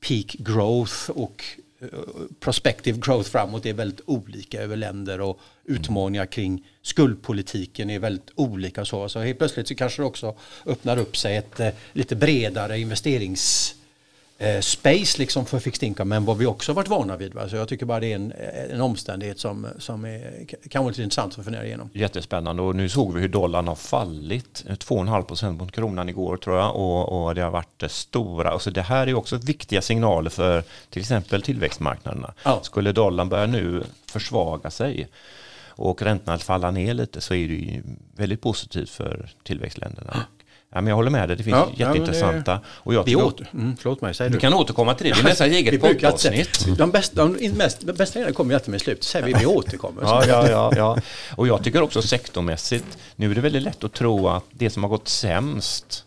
[0.08, 1.44] peak growth och
[1.82, 1.88] eh,
[2.40, 8.86] prospective growth framåt är väldigt olika över länder och utmaningar kring skuldpolitiken är väldigt olika.
[8.86, 10.36] Så, så helt plötsligt så kanske det också
[10.66, 13.76] öppnar upp sig ett eh, lite bredare investerings
[14.40, 17.34] eh, space liksom för fixed income men vad vi också varit vana vid.
[17.34, 17.50] Va?
[17.50, 18.34] Så jag tycker bara det är en,
[18.72, 21.90] en omständighet som, som är, kan vara lite intressant att fundera igenom.
[21.94, 26.58] Jättespännande och nu såg vi hur dollarn har fallit 2,5 procent mot kronan igår tror
[26.58, 28.50] jag och, och det har varit stora.
[28.50, 32.34] Alltså det här är också viktiga signaler för till exempel tillväxtmarknaderna.
[32.44, 32.60] Ja.
[32.64, 35.08] Skulle dollarn börja nu försvaga sig
[35.80, 37.84] och räntorna falla ner lite så är det ju
[38.16, 40.26] väldigt positivt för tillväxtländerna.
[40.72, 42.52] Ja, men jag håller med dig, det finns ja, jätteintressanta.
[42.52, 44.36] Ja, och jag vi åter, mm, förlåt mig, säger du.
[44.36, 46.78] Du kan återkomma till det, det är nästan eget poddavsnitt.
[46.78, 50.02] De bästa, de mest, bästa grejerna kommer ju alltid med slut, säger vi, vi återkommer.
[50.04, 50.98] ja, ja, ja, ja.
[51.36, 54.84] Och jag tycker också sektormässigt, nu är det väldigt lätt att tro att det som
[54.84, 56.06] har gått sämst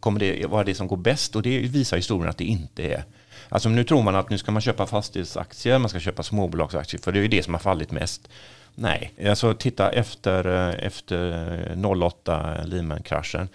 [0.00, 3.04] kommer det vara det som går bäst och det visar historien att det inte är.
[3.48, 7.12] Alltså nu tror man att nu ska man köpa fastighetsaktier, man ska köpa småbolagsaktier för
[7.12, 8.28] det är ju det som har fallit mest.
[8.74, 13.48] Nej, alltså titta efter, eh, efter 08 Lehman-kraschen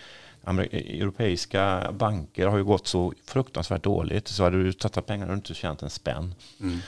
[0.48, 4.28] europeiska banker har ju gått så fruktansvärt dåligt.
[4.28, 6.36] Så hade du satsat pengar och inte tjänat en spänn.
[6.62, 6.80] Mm.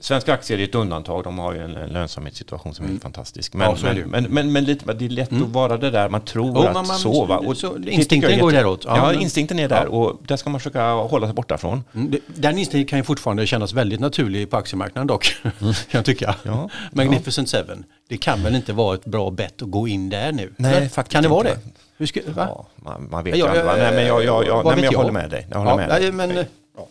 [0.00, 1.24] Svenska aktier är ett undantag.
[1.24, 3.00] De har ju en, lönsamhetssituation som är mm.
[3.00, 3.54] fantastisk.
[3.54, 5.42] Men, ja, men, men, men, men, lite, det är lätt mm.
[5.42, 6.08] att vara det där.
[6.08, 7.24] Man tror oh, att man, man, så.
[7.24, 7.38] Va?
[7.38, 8.84] Och så instinkten går däråt.
[8.84, 9.84] Ja, ja, instinkten är där.
[9.84, 9.88] Ja.
[9.88, 11.84] Och där ska man försöka hålla sig borta från.
[11.94, 12.20] Mm.
[12.26, 15.36] Den instinkten kan ju fortfarande kännas väldigt naturlig på aktiemarknaden dock.
[15.42, 15.54] Mm.
[15.60, 16.34] kan jag tycka.
[16.42, 16.68] Ja.
[16.92, 17.84] Magnificent Seven.
[18.08, 20.52] Det kan väl inte vara ett bra bett att gå in där nu?
[20.56, 21.58] Nej, faktiskt Kan det vara det?
[22.00, 23.64] Hur ska, ja, man, man, vet ju aldrig.
[23.64, 25.46] Nej, men jag, jag, jag, nej, men jag, håller med dig.
[25.50, 26.12] Jag, håller ja, med dig.
[26.12, 26.44] Men,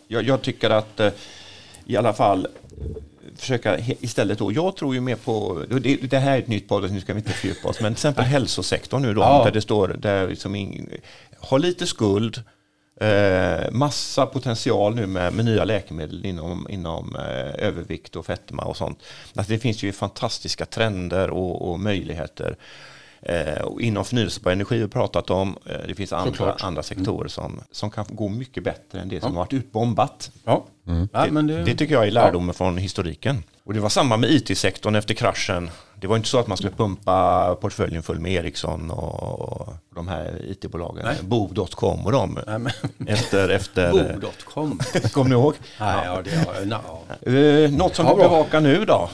[0.08, 1.10] jag, jag, tycker att eh,
[1.86, 2.46] i alla fall
[3.36, 6.92] försöka istället då, jag tror ju mer på, det, det här är ett nytt podd,
[6.92, 9.44] nu ska vi inte fördjupa oss, men till exempel hälsosektorn nu då, ja.
[9.44, 10.90] där det står, där liksom in,
[11.38, 12.42] ha lite skuld,
[13.00, 18.76] eh, massa potential nu med, med nya läkemedel inom, inom eh, övervikt och fetma och
[18.76, 19.02] sånt.
[19.34, 22.56] Alltså det finns ju fantastiska trender och, och möjligheter.
[23.22, 25.56] Eh, inom förnyelsebar energi har vi pratat om.
[25.66, 27.28] Eh, det finns andra, andra sektorer mm.
[27.28, 29.38] som, som kan gå mycket bättre än det som ja.
[29.38, 30.30] har varit utbombat.
[30.44, 30.64] Ja.
[30.86, 31.08] Mm.
[31.12, 32.52] Det, det, det, tycker jag är lärdomen ja.
[32.52, 33.42] från historiken.
[33.64, 35.70] Och det var samma med it-sektorn efter kraschen.
[35.94, 40.44] Det var inte så att man skulle pumpa portföljen full med Ericsson och de här
[40.48, 41.06] IT-bolagen.
[41.22, 42.38] Bo.com och dem.
[42.46, 44.80] Nej, men, Efter, efter Bo.com.
[45.12, 45.54] kommer ni ihåg?
[45.80, 46.80] Nej, ja, det, ja,
[47.24, 47.30] no.
[47.36, 48.28] Eh, något som Ja, du bra.
[48.28, 49.10] bevakar nu då?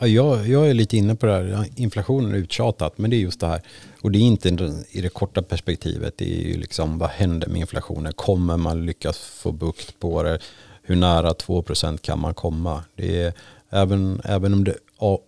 [0.00, 1.66] Ja, jag, jag är lite inne på det här.
[1.76, 3.62] Inflationen är uttjatat, men det är just det här.
[4.02, 4.48] Och det är inte
[4.90, 6.14] i det korta perspektivet.
[6.18, 8.12] Det är ju liksom vad händer med inflationen?
[8.12, 10.38] Kommer man lyckas få bukt på det?
[10.82, 12.84] Hur nära 2% kan man komma?
[12.94, 13.32] Det är,
[13.70, 15.18] även, även om det är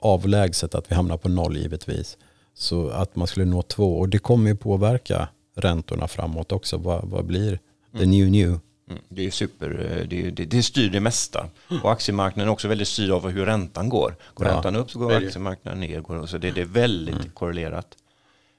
[0.00, 2.16] avlägset att vi hamnar på noll givetvis.
[2.54, 3.98] Så att man skulle nå två.
[3.98, 6.76] Och det kommer ju påverka räntorna framåt också.
[6.76, 7.58] Vad, vad blir
[7.98, 8.58] the new new?
[8.90, 11.46] Mm, Det är super, eh, det, det, det styr det mesta.
[11.82, 14.16] Och aktiemarknaden är också väldigt styrd av hur räntan går.
[14.34, 16.00] Går Ja, räntan upp så går aktiemarknaden ner.
[16.00, 17.86] Går, så det, det är väldigt korrelerat.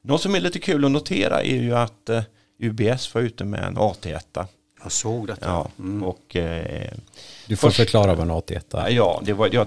[0.01, 2.21] Något som är lite kul att notera är ju att eh,
[2.59, 4.45] UBS var ute med en AT1.
[4.83, 5.45] Jag såg detta.
[5.47, 5.69] Ja,
[6.05, 6.91] och, eh,
[7.47, 8.89] Du får Först- förklara vad en AT1 är.
[8.89, 9.65] ja, det, var, ja,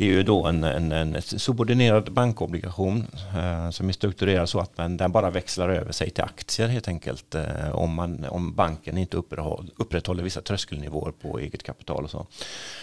[0.00, 4.78] det är ju då en, en, en subordinerad bankobligation eh, som är strukturerad så att
[4.78, 8.98] man, den bara växlar över sig till aktier helt enkelt eh, om, man, om banken
[8.98, 12.26] inte upprätthåller, upprätthåller vissa tröskelnivåer på eget kapital och så.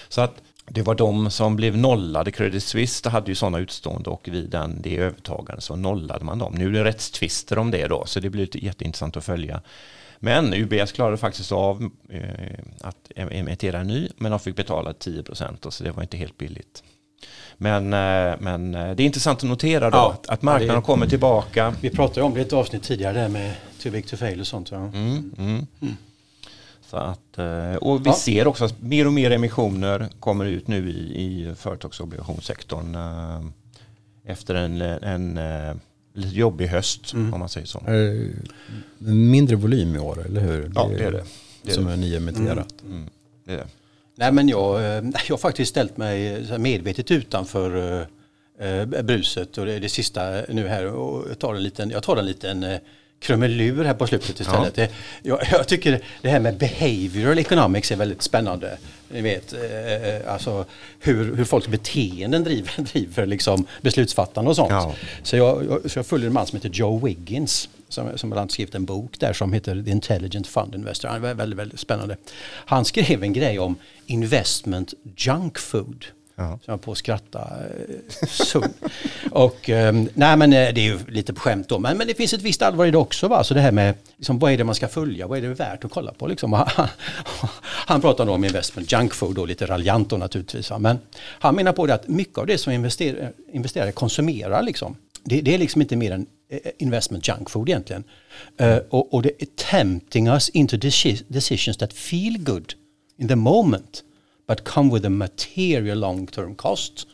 [0.09, 2.32] Så att det var de som blev nollade.
[2.32, 6.39] Credit Suisse det hade ju sådana utstående och vid den, det övertagandet så nollade man
[6.39, 6.55] dem.
[6.55, 9.61] Nu är det rättstvister om det då så det blir jätteintressant att följa.
[10.20, 15.24] Men UBS klarade faktiskt av eh, att emittera en ny men de fick betala 10
[15.24, 16.84] procent så det var inte helt billigt.
[17.58, 20.76] Men, eh, men eh, det är intressant att notera då Ja, att, att marknaden ja,
[20.82, 21.74] det- kommer tillbaka.
[21.82, 24.47] Vi pratade om det i ett avsnitt tidigare där med too big to fail och
[24.47, 24.72] sånt.
[24.72, 24.78] Ja.
[24.78, 25.66] Mm, mm.
[26.89, 28.14] Så att, eh, och vi Ja.
[28.14, 32.97] ser också att mer och mer emissioner kommer ut nu i, i företagsobligationssektorn
[34.26, 35.39] efter en, en
[36.14, 37.34] lite jobbig höst Mm.
[37.34, 37.82] om man säger så.
[38.97, 40.72] Mindre volym i år, eller hur?
[40.76, 41.24] Ja, det är det.
[41.64, 41.93] det, är som det.
[41.93, 42.74] är nyemitterat.
[42.86, 43.05] Mm,
[43.45, 43.68] det, är det.
[44.20, 48.07] Nej men jag, eh, jag har faktiskt ställt mig medvetet utanför
[48.59, 51.89] eh, eh, bruset och det är det sista nu här och jag tar en liten,
[51.89, 52.65] jag tar en liten
[53.20, 54.76] krumelur här på slutet istället.
[54.76, 54.91] Det,
[55.24, 58.78] jag, jag tycker det här med behavioral economics är väldigt spännande.
[59.09, 60.65] Ni vet, eh, alltså
[60.99, 64.72] hur, hur folks beteenden driver, driver liksom beslutsfattande och sånt.
[64.72, 64.95] Ja.
[65.24, 68.39] Så, jag, jag, så jag följer en man som heter Joe Wiggins som, som bland
[68.39, 71.09] annat skrivit en bok där som heter The Intelligent Fund Investor.
[71.09, 72.18] Han är väldigt, väldigt spännande.
[72.65, 76.05] Han skrev en grej om investment junk food.
[76.39, 76.59] Ja.
[76.65, 77.51] Som jag på att skratta.
[78.53, 78.61] Eh,
[79.31, 81.79] och um, nej men eh, det är ju lite på skämt då.
[81.79, 83.27] Men, men det finns ett visst allvar i det också.
[83.27, 83.43] Va?
[83.43, 85.27] Så det här med liksom, vad är det man ska följa?
[85.27, 86.27] Vad är det värt att kolla på?
[86.27, 86.53] Liksom?
[86.53, 86.67] Han,
[87.61, 90.69] han pratar då om investment junk food då, lite raljant då naturligtvis.
[90.69, 90.79] Va?
[90.79, 95.41] Men han menar på det att mycket av det som investerare, investerare konsumerar liksom, det,
[95.41, 98.03] det är liksom inte mer än eh, investment junk food egentligen.
[98.61, 100.77] Uh, och, och det är tempting us into
[101.27, 102.73] decisions that feel good
[103.17, 104.03] in the moment
[104.47, 107.07] but come with a material long term cost.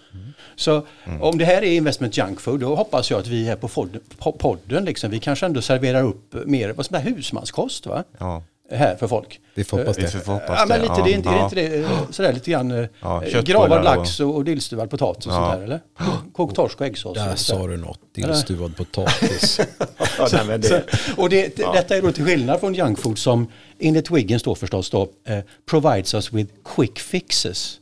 [0.56, 0.86] Så
[1.22, 4.02] om det här är investment junk food då hoppas jag att vi här på podden,
[4.18, 8.04] på podden liksom, vi kanske ändå serverar upp mer vad som är husmanskost va?
[8.18, 8.44] Ja.
[8.78, 9.40] Här för folk.
[9.56, 10.08] Vi får hoppas Vi det.
[10.10, 11.44] får hoppas Ja men lite, det är inte, är Ja.
[11.44, 15.34] inte det eh, sådär lite grann eh, Ja, gravad lax och, och dillstuvad potatis och
[15.34, 15.38] Ja.
[15.38, 15.80] sånt där eller?
[16.34, 17.18] Kokt torsk och äggsås.
[17.18, 18.00] Där sa du något.
[18.16, 19.60] Dillstuvad potatis.
[20.18, 20.80] Ja, det, Så,
[21.22, 23.48] och det, detta är då till skillnad från junk food som
[23.80, 27.80] enligt Wiggins då förstås då eh, provides us with quick fixes.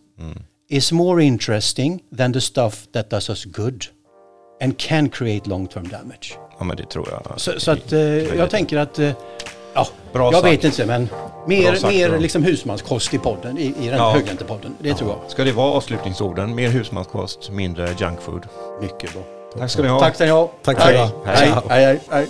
[0.69, 3.85] Is more interesting than the stuff that does us good
[4.63, 6.37] and can create long term damage.
[6.59, 7.39] ja, men det tror jag.
[7.41, 7.99] Så, så att eh,
[8.35, 9.11] jag tänker att eh,
[9.74, 10.53] Ja, Bra jag sagt.
[10.53, 11.09] vet inte men
[11.47, 14.11] mer, sagt, mer liksom husmanskost i podden, i, i den Ja.
[14.11, 14.76] högräntepodden.
[14.80, 15.32] Det tror jag.
[15.32, 16.55] Ska det vara avslutningsorden?
[16.55, 18.45] Mer husmanskost, mindre junkfood.
[18.82, 19.22] Mycket bra.
[19.59, 19.99] Tack ska ni ha.
[19.99, 20.49] Tack ska ni ha.
[20.63, 20.93] Tack ska hej.
[20.93, 21.09] ni ha.
[21.26, 21.61] Hej, Ciao.
[21.69, 22.28] hej, hej, hej.